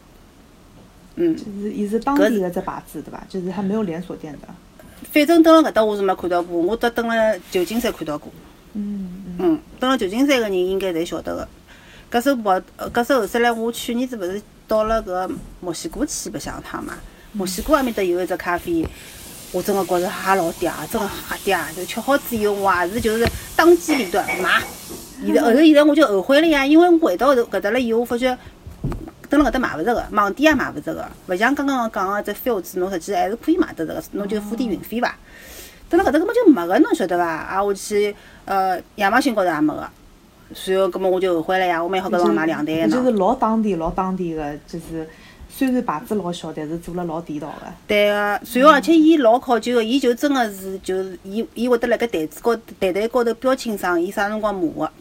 [1.16, 1.36] 嗯。
[1.36, 3.24] 就是伊是当地的只牌子对伐？
[3.30, 4.48] 就是还没有连锁店的。
[5.12, 8.32] 反正蹲辣搿搭我是没看到过，我只蹲辣旧金山看到过。
[8.74, 9.23] 嗯。
[9.44, 11.48] 嗯，蹲辣旧金山个人应该侪晓得个。
[12.10, 12.58] 搿首跑，
[12.94, 15.30] 搿首后首来，我去年子勿是到了搿
[15.60, 16.94] 墨西哥去白相趟嘛？
[17.34, 18.88] 墨西哥埃面搭有一只咖啡，
[19.52, 21.76] 我真个觉着哈老嗲，真个哈嗲。
[21.76, 24.62] 就吃好之以后，我也是就是当机立断买。
[25.26, 28.38] 现在后头现在我就后悔了呀，因为我回到搿搭了以后，我发觉
[29.30, 31.06] 蹲辣搿搭买勿着个，网店也买勿着个。
[31.28, 35.18] 勿像刚刚讲个只 Fields，侬实际还是可以买得着个，侬就付点运费伐。
[35.94, 37.24] 蹲辣搿搭根本就没个，侬晓得伐？
[37.24, 39.88] 啊，我去呃亚马逊高头也没个。
[40.56, 42.90] 随后，搿么我就后悔了呀，我蛮好搿辰光买两袋呢。
[42.90, 45.08] 就是老当地、老当地个，就是
[45.48, 47.68] 虽然牌子老小，但是做了老地道个。
[47.86, 54.92] 对个，随后而且伊老考究个，伊就真个是就是伊伊会得辣盖袋子高袋袋高头标清爽，伊啥辰光磨个。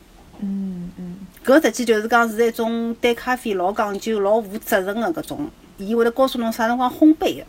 [0.41, 1.17] 嗯嗯。
[1.43, 7.45] 搿实际就是讲是一种对咖啡老讲究、老负责任个搿种，伊会得告诉侬啥辰光烘焙个。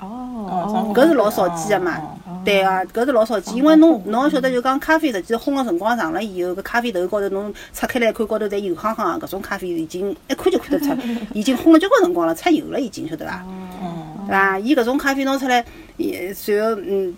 [0.00, 2.00] 哦，搿是老少见个嘛，
[2.44, 10.94] 对个，搿是老少见，因为侬侬要晓得，就讲咖啡实际烘个辰光长了以后，搿咖啡豆高头侬拆开来看，高头侪油夯夯个，搿种咖啡已经一看就看得出，
[11.32, 13.44] 已经烘了交关辰光了，出油了已经，晓得伐？
[14.26, 14.58] 对伐？
[14.58, 15.64] 伊搿种咖啡拿出来，
[16.34, 17.14] 随后嗯，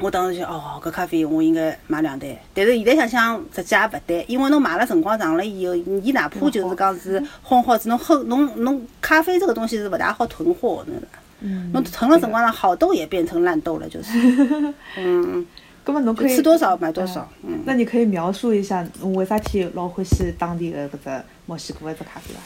[0.00, 10.84] 我当时想哦，搿咖啡我应该买两袋，但是现在想想，实际也勿对，因为侬买了辰光长了以后，伊哪怕就是讲是烘好子，侬喝侬侬咖啡这个东西是勿大好囤货
[11.48, 11.70] 的。
[11.72, 14.10] 侬囤了辰光，好豆也变成烂豆了，就是。
[14.98, 15.46] 嗯。
[15.86, 17.28] 那么侬可以吃多少买多少。
[17.42, 17.60] 嗯。
[17.66, 22.40] 那你可以描述一下，侬为啥体老欢喜当地的搿只墨西哥搿只咖啡伐？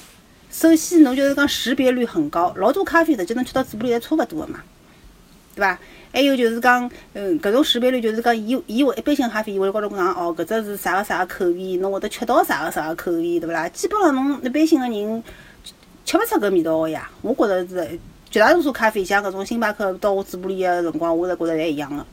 [0.51, 4.61] 首先，侬就是讲识别率很高，老多咖啡实际侬吃到嘴巴里侪差勿多个嘛，
[5.55, 5.79] 对伐？
[6.11, 13.69] 还有就是讲，嗯，搿种识别率就是讲，伊伊会一般性咖啡，伊会高头讲哦，搿只是啥个啥个口味，侬会得吃到啥个啥个口味，对勿啦？
[13.69, 15.23] 基本上侬一般性个人
[16.05, 18.01] 吃勿出搿味道个呀，我觉着是。
[18.31, 22.05] 绝大多数咖啡像搿种星巴克到我嘴巴里个辰光，我侪觉着侪一样个。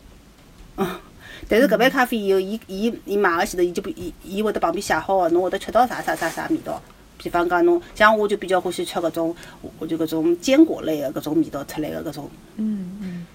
[0.77, 0.87] 嗯，
[1.49, 6.81] 但是搿杯咖啡以后，伊伊伊买个前头，伊就不伊伊会得旁边写好个，侬会得吃到啥啥啥啥味道。
[7.17, 9.35] 比方讲侬，像我就比较欢喜吃搿种，
[9.79, 12.29] 我就搿种坚果类个搿种味道出来个搿种。
[12.57, 13.25] 嗯嗯。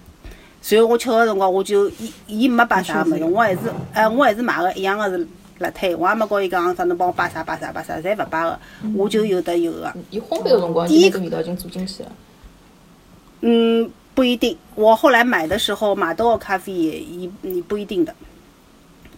[0.61, 3.59] 随后我吃个辰光，我就伊伊没摆啥物事，我还是
[3.93, 8.59] 哎我还是买个一样个是辣推，我也没告伊讲啥侬帮我摆啥摆啥摆啥，侪勿摆个，
[8.95, 9.93] 我就有得有个。
[10.09, 12.11] 伊烘焙个辰光，第一个味道已经做进去了。
[13.41, 14.57] 嗯，不一定。
[14.75, 18.13] 我后来买的时候，马豆尔咖啡也一你不一定的，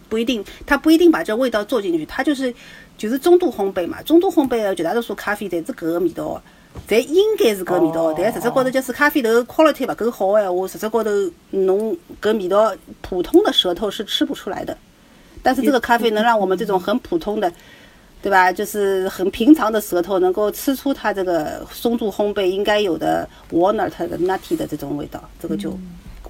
[0.08, 2.52] 不一定，他不一定把这味道做进去，他就是
[2.96, 4.02] 就是中度烘焙嘛。
[4.02, 6.42] 中度烘焙的绝大多数咖啡侪是搿个味道，
[6.88, 8.12] 侪应该是搿个味道。
[8.14, 11.10] 但实质高头，就是咖啡豆 quality 勿够好个闲话，实质高头
[11.50, 14.76] 侬搿味道普通的舌头是吃不出来的。
[15.42, 17.52] 但是这个咖啡能让我们这种很普通的。
[18.24, 18.50] 对吧？
[18.50, 25.78] 就是很平常的舌头能够吃出它这个松度烘焙应该有的 walnut 的 nutty 的这种味道，这个就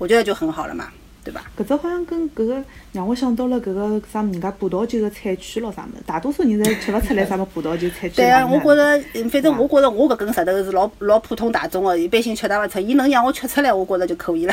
[0.01, 0.89] 我觉得就很好了嘛，
[1.23, 1.45] 对吧？
[1.57, 8.17] 搿只好像跟搿个让我想到了搿个啥人家葡萄酒的产区咯啥物事，大多数人侪吃勿出来啥么葡萄酒产区。
[8.17, 14.53] 对啊，我觉着，反正我觉着我搿根舌头是老老普通大众的，一般性吃大勿出，伊能让我吃出来，我觉着就可以了。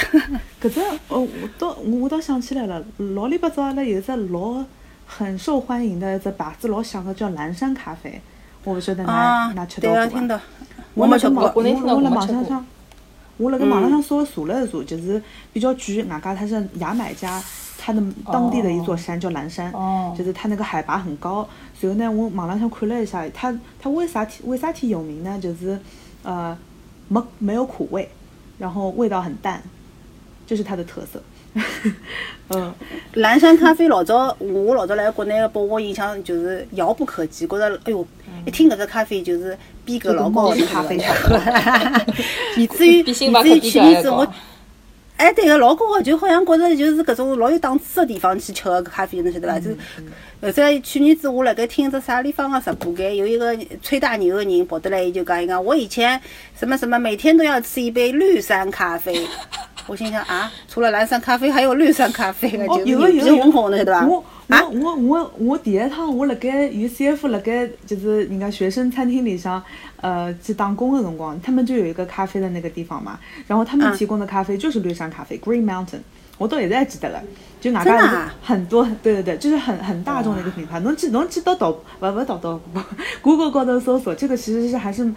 [0.62, 2.84] 搿只哦，我倒我倒想起来了，
[3.16, 4.64] 老里八早阿拉有只老。
[5.18, 8.20] 很受欢迎的这牌子老响的叫蓝山咖啡，
[8.64, 10.42] 我不晓得哪哪吃到过吧？
[10.94, 11.52] 我没吃过。
[11.54, 12.66] 我我辣网上上，
[13.36, 15.22] 我辣个网上稍微查了一查，就是
[15.52, 17.44] 比较贵，外加它是牙买加，
[17.78, 19.70] 它的当地的一座山叫蓝山，
[20.18, 21.48] 就是它那个海拔很高。
[21.82, 25.38] 然后呢，我网上看了一下，它它为啥体为啥体有名呢？
[25.42, 25.78] 就是
[26.24, 26.58] 呃
[27.10, 28.10] 没没有苦味，
[28.58, 29.62] 然后味道很淡，
[30.48, 31.22] 这是它的特色。
[32.54, 32.74] 嗯，
[33.14, 38.06] 蓝山咖啡老早，我老早来国内个，拨我印象就是遥不可及，觉着哎哟，
[38.46, 40.54] 一听搿只咖啡就是逼格老高。
[40.54, 40.98] 的咖啡，
[42.58, 44.28] 以至于 以至于去年子我，
[45.16, 49.60] 哎对个老高个，就好像觉着就是搿种老有档次的地方去吃个咖啡，侬晓得伐？
[49.60, 49.70] 就
[50.42, 56.20] 呃在去年子我辣盖听只啥地方个直播间，有一个吹大牛个人跑得来，伊就讲伊讲我以前
[56.60, 59.26] 什么什么每天都要吃一杯绿山咖啡。
[59.92, 64.08] 我心想啊，除了蓝山咖啡，还有绿山咖啡哦，就是红红的，对吧？
[64.08, 69.62] 我我我我我第一趟我辣盖 UCF 辣盖就是人家学生餐厅里向，
[70.00, 76.00] 呃，去打工的辰光，他们就有一个咖啡的那个地方嘛，然后他们提供的咖啡就是绿山咖啡 （Green Mountain）。
[76.42, 77.22] 我到现在还记得了，
[77.60, 80.80] 就外加很多，对对对，就是很很大众的一个品牌。
[80.80, 82.60] 侬去侬去到淘，不不淘淘
[83.22, 85.08] ，Google 高头搜索，这个其实是还是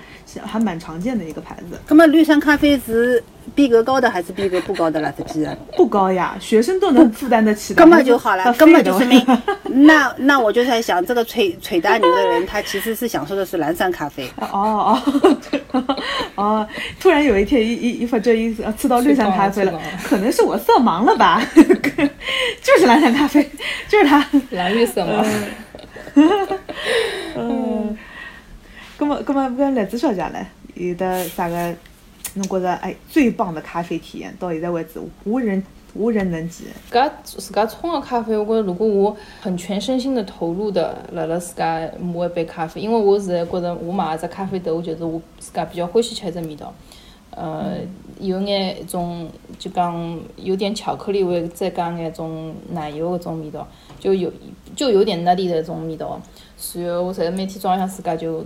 [0.45, 1.81] 还蛮常见的一个牌子。
[1.89, 5.11] 那么绿山咖啡是逼格高的还是逼格不高的了？
[5.17, 7.81] 这批人不高呀，学生都能负担得起的。
[7.81, 9.25] 根本就好了，根本就 说明，
[9.65, 14.31] 那那我就在想，这个吹吹大牛的人，他其实是享受的是蓝山咖啡。
[14.37, 15.03] 哦哦
[16.35, 16.67] 哦，
[17.01, 21.17] 突然有一天一一一发这意思，吃到绿山咖啡了，可能是我色盲了。
[21.17, 23.49] 吧，就是蓝山咖啡，
[23.89, 24.27] 就是它。
[24.51, 25.25] 蓝绿色嘛。
[27.37, 27.97] 嗯。
[28.99, 31.75] 那么，那么，搿来子小姐嘞，有的啥个
[32.35, 35.63] 侬觉着哎最棒的咖啡体验，到现在为止无人
[35.95, 36.65] 无人能及。
[36.87, 46.73] 自家自家冲个咖啡，我觉着如果我很全身心的投入的辣辣自家磨一杯咖啡，因为我现在觉着我买一只咖啡豆，我就是我自家比较欢喜吃一只味道。
[47.37, 47.79] 呃，
[48.21, 49.29] 有眼一种
[49.59, 53.67] 就讲有点巧克力味，再加眼种奶油搿种味道，
[53.99, 54.33] 就有
[54.77, 56.21] 就有点那里的种味道。
[56.75, 58.45] 然后我在每天早浪向自家就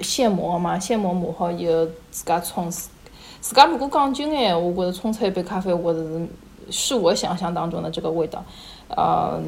[0.00, 2.70] 现磨嘛，现磨磨好以后自家冲。
[2.70, 6.28] 自家如果讲究眼，我觉着冲出一杯咖啡，我觉着是
[6.70, 8.44] 是我想象当中的这个味道。
[8.88, 9.40] 呃，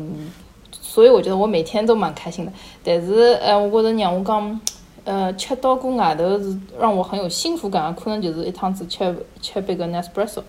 [0.70, 2.52] 所以我觉得我每天都蛮开心的。
[2.84, 4.60] 但是呃，我觉着让我讲。
[5.02, 10.42] 呃，吃到过外头是让我很有幸福感可能就是一趟子吃吃杯个 Nespresso，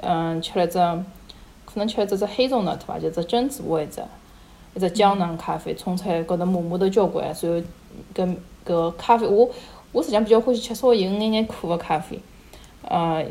[0.00, 0.78] 嗯，吃了只
[1.64, 4.00] 可能吃了只只黑棕 nut 吧，就只榛子味只，
[4.74, 7.64] 一只胶囊咖啡冲出来，觉得麻麻头交关，所以
[8.14, 9.50] 跟搿咖啡我
[9.90, 12.20] 我实际上比较欢喜吃稍微有眼眼苦的咖啡，
[12.88, 13.26] 呃，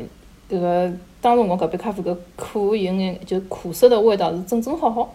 [0.48, 5.14] 搿个当时我搿杯咖啡搿苦有眼就苦涩的味道是正正好好。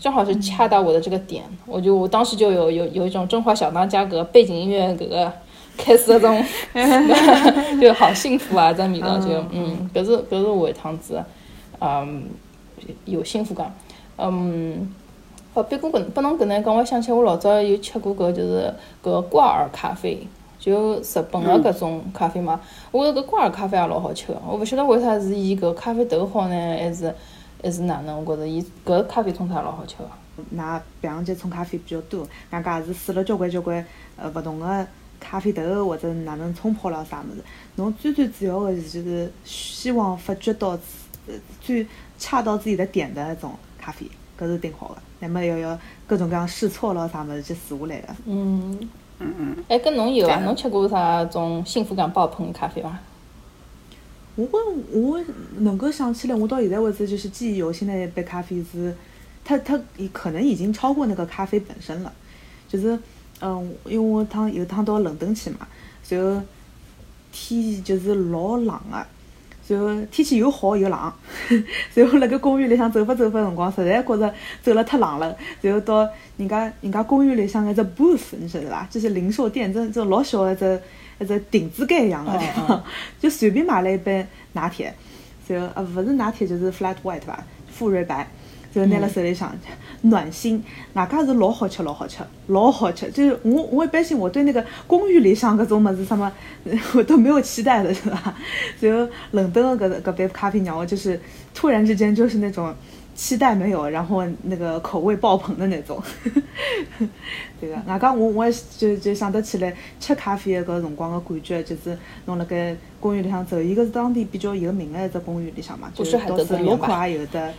[0.00, 5.32] 正好是恰到我的这个点，我就我当时就有有有一种《中华小当家》个背景音乐，搿个
[5.78, 6.44] 开始那种，
[7.80, 8.72] 就好幸福啊！
[8.72, 11.22] 这味道就嗯，搿是搿是我一趟子，
[11.78, 12.24] 嗯，
[13.04, 13.72] 有幸福感，
[14.18, 14.92] 嗯，
[15.54, 20.26] 哦，别过搿拨侬搿能讲，我想起我老早有吃过搿就是搿挂耳咖啡，
[20.62, 22.60] 就日本个搿种咖啡嘛。
[22.92, 27.12] 我觉着搿挂耳咖啡也老好吃个，我勿晓得为啥是伊搿咖啡豆好呢，还是？
[27.64, 28.24] 还是哪能？
[28.24, 30.08] 我觉着伊搿咖啡冲出来老好吃个。
[30.56, 33.84] 㑚平常节冲咖啡比较多，外加也是试了交关交关
[34.16, 34.86] 呃勿同个
[35.20, 37.44] 咖啡豆或者哪能冲泡了啥物事。
[37.76, 40.76] 侬最最主要个就是希望发掘到
[41.60, 41.86] 最
[42.18, 44.96] 恰到自己的点的那种咖啡，搿是顶好个。
[45.20, 48.08] 那么要要各种各样试错了啥物事去试下来个。
[48.24, 48.90] 嗯
[49.22, 49.64] 嗯嗯。
[49.68, 50.40] 哎，跟侬有伐？
[50.40, 52.98] 侬吃过啥种幸福感爆棚的咖啡伐？
[54.34, 54.48] 我
[54.90, 55.22] 我
[55.58, 58.94] 能够想起来，我到现在为止就是记忆犹新的一杯咖啡是，
[59.44, 59.78] 它它
[60.10, 62.10] 可能已经超过那个咖啡本身了，
[62.66, 62.98] 就是
[63.42, 65.66] 嗯，因为我趟有趟到伦敦去嘛，
[66.08, 66.42] 然后
[67.30, 69.06] 天就是老冷个，
[69.72, 71.12] 然后天气又好又冷，
[71.94, 78.86] 然后辣盖公园里向走吧走吧辰光，实在觉着走了太冷了，然后到人家人家公园里向一只 booth，你晓得伐？
[78.90, 80.80] 就是零售店，这这老小的只。
[81.20, 82.32] 一只亭子盖一样的，
[83.20, 84.92] 就随便买了一杯拿铁，
[85.46, 87.44] 然后呃不是拿铁就是 flat white 吧，
[87.78, 88.28] 馥芮白，
[88.72, 89.52] 然后拿了手里向，
[90.02, 90.62] 暖心，
[90.94, 96.32] 外加是老好吃老好吃老好吃，就是我我一般性我对那个公寓里向搿种物事什么
[96.94, 98.34] 我都没有期待的是吧？
[98.80, 101.20] 然后伦敦的搿搿杯咖啡让我就是
[101.54, 102.74] 突然之间就是那种。
[103.14, 106.02] 期待没有，然后那个口味爆棚的那种，
[107.60, 107.76] 对个。
[107.86, 117.06] 外加我我就就想得起来吃咖啡的搿辰光的感觉，就是侬辣盖公寓里向走，伊个是当地比较有名的一只公寓里向嘛，就是海德公园吧？
[117.06, 117.52] 也有的，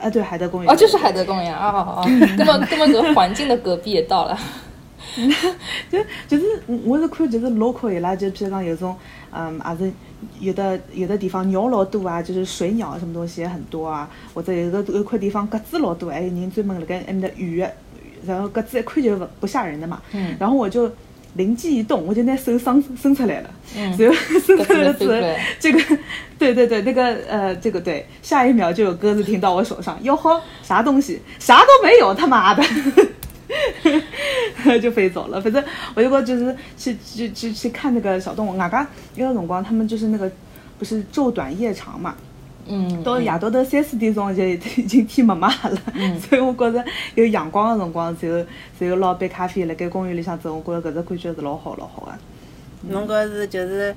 [0.00, 0.72] 啊对，海德公园。
[0.72, 2.04] 哦，就是海德公园啊啊啊！
[2.36, 4.38] 那么那么个环境的隔壁也到了。
[5.90, 6.44] 就就是
[6.84, 8.94] 我是看就是 local 伊拉就譬如讲有种
[9.30, 9.92] 嗯也是
[10.40, 17.64] 有的有的地方鸟老多啊，就是水鸟什么东西也很多啊，或者有个有块地方鸽子老多，还有人专门辣盖埃面搭鱼，
[18.26, 20.02] 然后鸽子一看就不不吓人的嘛。
[20.12, 20.36] 嗯。
[20.38, 20.90] 然后我就
[21.36, 23.50] 灵机一动，我就拿手伸伸出来了。
[23.76, 23.96] 嗯。
[23.98, 25.14] 然后伸出来了之后，
[25.58, 25.98] 这个
[26.38, 31.20] 对对对，那个呃这个对，下一秒就有鸽子停到我手上，哟呵，啥东西？
[31.38, 32.62] 啥都没有，他妈的！
[34.80, 35.40] 就飞走了。
[35.40, 35.62] 反正
[35.94, 40.30] 我如果就是去去去去看那个小动物，外加有辰光他们就是那个
[40.78, 42.14] 不是昼短夜长嘛。
[42.68, 43.02] 嗯。
[43.02, 45.78] 到夜到头三四点钟就已经天没嘛了。
[45.94, 46.18] 嗯。
[46.20, 48.44] 所以我觉着有阳光的辰光，就
[48.78, 52.18] 就捞杯咖啡辣盖公园里向走，我觉着搿只感觉是老好老好的。
[52.88, 53.94] 侬搿是就是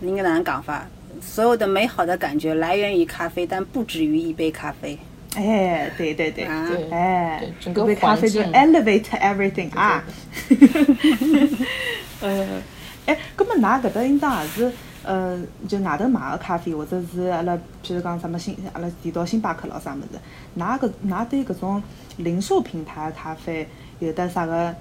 [0.00, 0.86] 应该哪能讲法？
[1.20, 4.98] 所有的美好的感觉来源于咖啡，但不止于一杯咖啡。
[5.34, 6.44] 哎，对对对，
[6.90, 10.02] 哎，整个杯咖啡就 elevate everything 啊。
[12.20, 12.62] 呃，
[13.06, 14.72] 哎，葛么㑚搿搭应当也是，
[15.04, 15.38] 呃，
[15.68, 20.18] 就外头买个咖啡，或者是阿拉，譬如讲什么星，阿拉提到星巴克咾啥物事，
[20.58, 21.82] 㑚搿㑚对搿种
[22.18, 24.74] 零售品牌咖啡有得啥个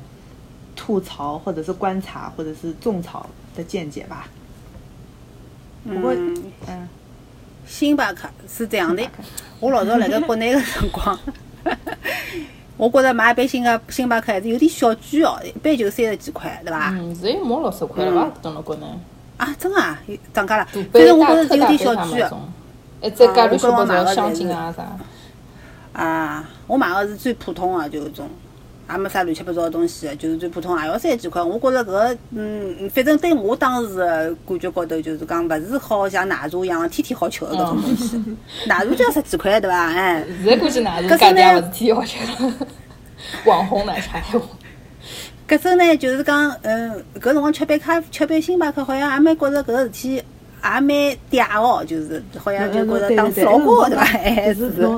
[0.75, 4.27] 吐槽，或者是观察，或者是种草的见解吧？
[5.85, 6.35] 嗯，
[6.67, 6.87] 嗯。
[7.65, 9.07] 星巴克是这样的，
[9.59, 11.17] 我老早辣盖国内的辰光，
[12.75, 16.89] 我觉着买一杯星个星巴克还是有点小贵哦，一杯就三十几块，对伐？
[16.91, 18.31] 嗯，现在毛六十块了吧？
[18.41, 18.85] 等了国内。
[19.41, 19.97] 啊，真啊，
[20.31, 20.67] 涨价了。
[20.93, 22.21] 反正我觉着有点小贵。
[23.01, 24.85] 哎再加点小包装香精啊啥。
[25.99, 28.29] 啊，我买个是最普通的，就是种，
[28.91, 31.41] 也没啥乱七八糟的东西，就是最普通也要三几块。
[31.41, 38.23] 我觉着搿个，嗯，反正对我当时的感觉高头，就是讲勿是好像奶茶一样天天好吃的搿种东西。
[38.69, 39.75] 奶茶就要十几块，对伐？
[39.91, 42.53] 哎，现在估计奶茶价钿勿是天天好吃了，
[43.45, 44.21] 网红奶茶。
[45.51, 50.23] 搿种呢，就是讲，嗯，搿辰光吃杯咖，吃杯星巴克，好像也蛮觉着搿个事体也
[50.61, 50.81] 蛮
[51.29, 54.03] 嗲哦，就是好像就觉着档次老高，对伐？
[54.05, 54.89] 还，是是。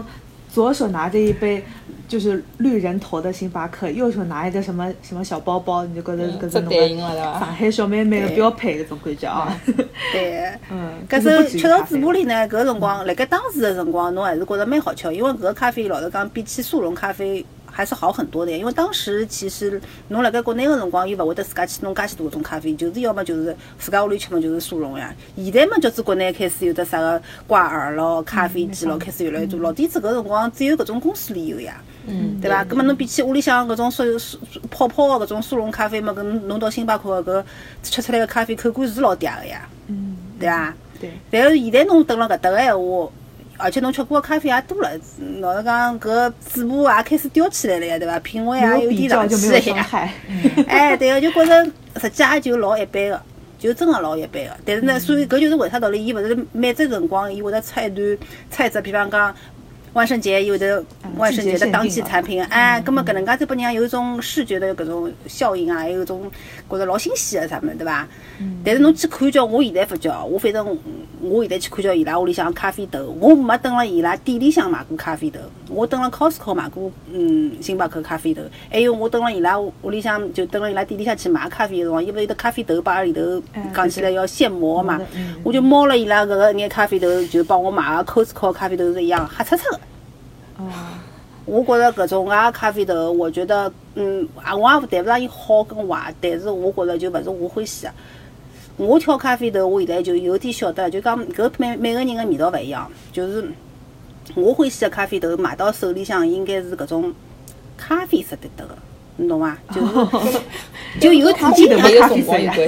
[0.54, 1.66] 左手拿着一杯
[2.08, 9.60] 就是绿人头的星巴克，右手拿一个什么什么小包包，你就觉得搿种上海小妹妹的标配搿种感觉啊。
[10.12, 17.44] 对，嗯，搿首吃到嘴巴里呢，搿辰光辣盖当时的辰光，侬还是觉着蛮好吃，因为搿个咖啡老实讲比起速溶咖啡。
[17.76, 25.14] 还是好很多的，因为当时其实侬辣盖国内个辰光，又勿会得自家去弄介许多种咖啡，就是要么就是自家屋里吃嘛，就是速溶呀。
[25.36, 29.60] 现在嘛，就是国内开始有的啥个挂耳咯、咖啡机咯，开始越来越多。
[29.60, 31.82] 老底子搿辰光只有搿种公司里有呀，
[32.40, 32.64] 对伐？
[32.64, 34.38] 葛末侬比起屋里向搿种速速
[34.70, 37.44] 泡泡个搿种速溶咖啡嘛，搿侬到星巴克搿
[37.82, 39.68] 吃出来个咖啡口感是老嗲个呀，
[40.40, 40.74] 对伐？
[41.02, 41.12] 对。
[41.32, 43.10] 但是现在侬蹲辣搿搭个闲话。
[43.58, 44.90] 而且侬吃过的咖啡也多了，
[45.40, 48.20] 老实讲，搿嘴巴也开始叼起来了呀，对伐？
[48.20, 49.88] 品味也有点上去了呀。
[50.68, 53.22] 哎，对个，就觉着实际也就老一般个，
[53.60, 54.52] 就真个老一般个。
[54.66, 58.18] 但是呢，所以搿就是为啥道理，伊勿是每只辰光伊会得出一段
[58.52, 59.34] 出一只，比方讲。
[59.94, 60.84] 万圣节有的
[61.18, 66.30] 万圣节的当季产品，哎，葛么搿能介就拨人家有一种视觉的搿种效应啊，还有一种
[66.68, 68.08] 觉着老新鲜的啥物事，对伐？
[68.66, 70.66] 但是侬去看叫，我现在发觉，我反正
[71.22, 75.40] 我现在去看叫伊拉屋里向咖啡豆，我没蹲辣伊拉店里向买过咖啡豆，
[75.70, 78.42] 我蹲辣 Costco 买过，嗯，星巴克咖啡豆，
[78.72, 83.22] 还有我蹲辣伊拉屋里向就蹲辣伊拉店里向去买咖啡的辰光，伊勿有得咖啡豆把里头
[83.76, 85.00] 讲起来要现磨嘛，
[85.44, 89.80] 我就摸了伊拉搿个眼咖啡豆，就帮我买个 Costco 咖啡豆是一样黑漆漆个。
[90.68, 90.72] 哦，
[91.46, 97.92] 我觉着搿种啊咖啡豆，我觉得，嗯，啊，我也谈勿上伊好跟坏，但是我觉着就勿是我欢喜个。
[98.78, 102.90] 我挑咖啡豆，我现在就有点晓得，就讲搿每每个人个味道勿一样。
[103.12, 103.48] 就是
[104.36, 107.14] 我欢喜 个咖啡豆，买到手里向应该是搿种
[107.78, 108.76] 咖啡色的豆个，
[109.18, 109.58] 你懂伐？
[109.72, 110.40] 就是
[111.00, 112.22] 就有点点咖啡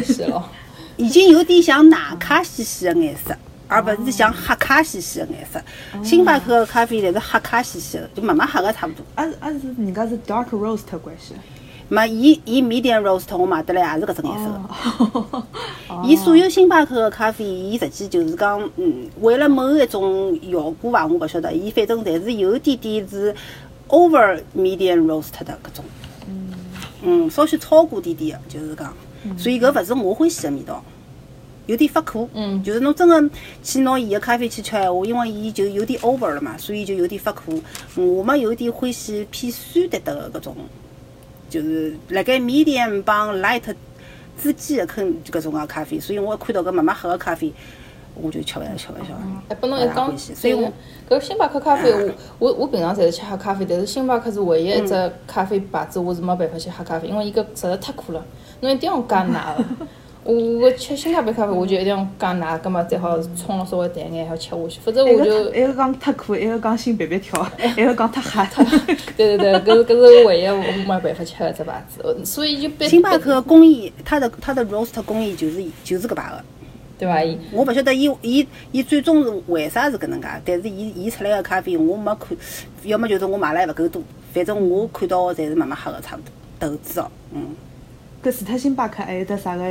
[0.04, 0.52] 色了，
[0.98, 3.36] 已经有点像奶咖兮兮个颜色。
[3.68, 5.62] 而勿是像黑咖兮兮个颜色，
[6.04, 9.04] 星巴克个咖啡侪是黑咖兮兮个，就慢慢黑个差勿多。
[9.16, 11.34] 啊啊是人家是 dark roast 关系。
[11.88, 15.44] 没，伊伊 medium roast 我买得来也是搿种颜色个。
[16.04, 21.54] 伊所有星巴克个咖啡，伊实际就是讲，嗯，为了某一种效果伐，我勿晓得。
[21.54, 23.36] 伊反正侪是有点点是
[23.90, 25.86] over medium roast 的搿种。
[26.28, 26.54] 嗯。
[27.04, 28.92] 嗯，稍许超过点点的，就是讲，
[29.38, 30.84] 所以搿勿是我欢喜的味道。
[31.68, 33.30] 有点发苦，嗯，就是侬真个
[33.64, 37.62] 去拿伊个咖啡去吃闲话，因为伊就有点 over 了嘛，所以就有点发苦。
[37.96, 40.56] 我嘛有点欢喜偏酸的的搿种，
[41.50, 43.64] 就是辣盖 medium 帮 light
[44.40, 47.52] 之间的坑搿种个咖啡，所以我看到搿慢慢喝个咖啡，
[48.14, 49.16] 我就吃勿下吃勿消。
[49.50, 50.72] 哎，不侬一讲，所以我
[51.10, 58.24] 搿星巴克咖啡，我我我平常侪是吃黑咖啡，但是星巴克是唯一一只咖啡牌子，我是没办法去喝咖啡，因为伊搿实在太苦了，
[58.62, 59.56] 侬一定要加奶。
[60.26, 65.54] 我吃星巴克咖啡，我就一定要讲奶，葛末最好冲了稍微淡眼，还要吃下去，否则我就。
[65.54, 67.48] 一个讲太苦，一个讲心别别跳，
[67.78, 68.66] 一个讲太黑。
[69.16, 72.88] 对对对，搿是搿是唯一我没办法吃的只牌子，所以就。
[72.88, 76.44] 星巴克个工艺，它的它的 roast 工艺就是就是搿排个，
[76.98, 77.22] 对伐？
[77.52, 82.36] 我勿晓得伊伊伊最终是为啥是搿能介，但是伊伊出来个咖啡我没看，
[82.84, 84.02] 要么就是我买了还勿够多，
[84.34, 86.32] 反正我看到个侪是慢慢喝个差不多，
[86.68, 87.56] 豆子哦，嗯。
[88.24, 89.64] 搿除脱星巴克还有得啥个？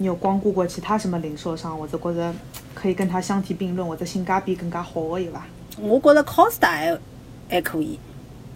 [0.00, 2.34] 你有光顾过其他什么零售商，或者觉着
[2.74, 5.44] 可以跟它相提并论，或者性价比更加好的有伐？
[5.78, 6.98] 我觉着 Costa 还
[7.50, 7.98] 还可以。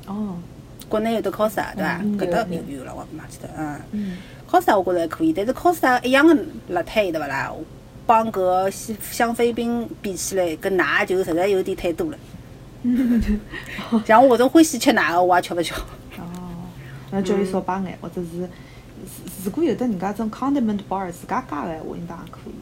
[0.07, 0.39] 哦。
[0.89, 2.01] 国内有的 Costa 对伐？
[2.17, 3.51] 搿搭有有了，我勿记得。
[3.93, 4.17] 嗯。
[4.51, 7.53] Costa 我觉着还可以，但是 Costa 一样的辣太对勿啦？
[8.07, 12.19] 帮搿香香妃冰比起来，搿奶就实在有点太多了。
[14.07, 15.77] 像我搿种欢喜吃奶的，我也吃勿消。
[16.17, 16.25] 哦。
[17.11, 18.49] 那叫伊少摆眼，或者是。
[19.45, 22.53] 如果有的人家种 condiment bar 自家加个闲话，应该也可以，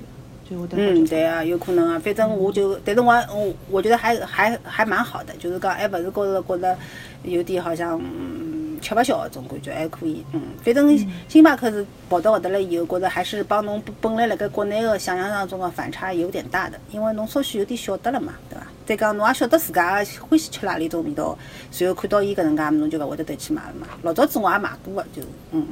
[0.51, 0.77] 就。
[0.77, 1.99] 嗯，对啊，有可能啊。
[1.99, 6.77] 反正我就，但是我我我觉得还还还蛮好的，就是讲还勿是觉着觉着
[7.23, 8.01] 有点好像
[8.81, 10.25] 吃勿消的种感觉，还可以。
[10.33, 18.67] 嗯，反正星巴克是跑到搿搭来以后，觉着还是帮侬本来辣盖国内的想象当中的反差有点大的，因为侬稍许有点晓得了嘛，对伐？
[18.85, 21.39] 再讲侬也晓得自家欢喜吃哪里种味道，
[21.71, 23.87] 随后看到伊搿能介，侬就勿会得再去买了嘛。
[24.03, 25.23] 老早子我也买过的，就
[25.53, 25.67] 嗯。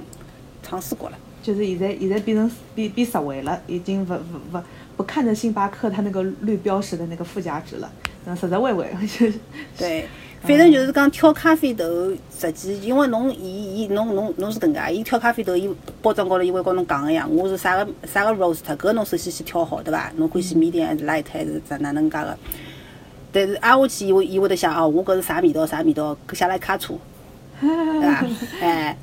[0.63, 4.63] 尝试过了，就是现在现在变成变变实惠了，已经不不不
[4.97, 7.91] 不看着星巴克它那个绿标识的那个附加值了，
[8.27, 8.87] 嗯，实实惠惠。
[9.79, 10.07] 对，
[10.43, 15.69] 反正就是讲挑咖啡豆，实际因为侬伊伊侬侬侬是搿能介，伊挑咖啡豆，伊
[16.03, 20.13] 包装高头伊会跟侬讲个呀，我是啥个啥个 roast，搿侬首先先挑好对伐？
[20.17, 22.37] 侬欢喜 medium 还是 light 还是咋哪能介个？
[23.33, 26.95] 但是挨下去伊会伊会得想哦，我搿是啥味道啥味道，搿写了一卡车，
[27.61, 28.27] 对伐？
[28.61, 28.97] 哎，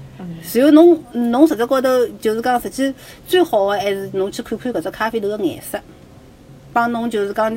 [0.53, 1.89] 然后侬侬实质高头
[2.19, 2.93] 就是讲，实际
[3.27, 5.79] 最好个还是侬去看看搿只咖啡豆个颜色，
[6.73, 7.55] 帮侬就是讲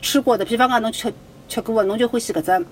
[0.00, 1.12] 吃过的，比方讲侬吃
[1.48, 2.66] 吃过个，侬就欢喜搿只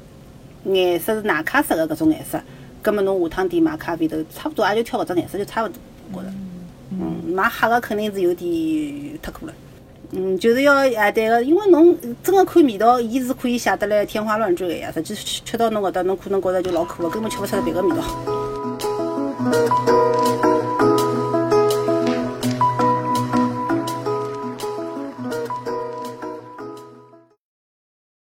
[0.72, 2.40] 颜色是奶咖色个搿种颜色，
[2.82, 5.74] 葛末侬下趟点买咖啡豆，差不多也就挑搿只颜色就差勿多，
[6.12, 6.34] 我觉着。
[6.90, 9.52] 嗯，买黑个肯定是有点太苦了。
[10.12, 14.90] 嗯，就是要哎对个，因为侬真个看味道，伊是可以写得来天花乱坠个呀。
[14.94, 18.47] 实际吃吃到侬搿搭，侬可能觉着就老苦了，根本吃勿出来别个味道。
[19.38, 20.17] Música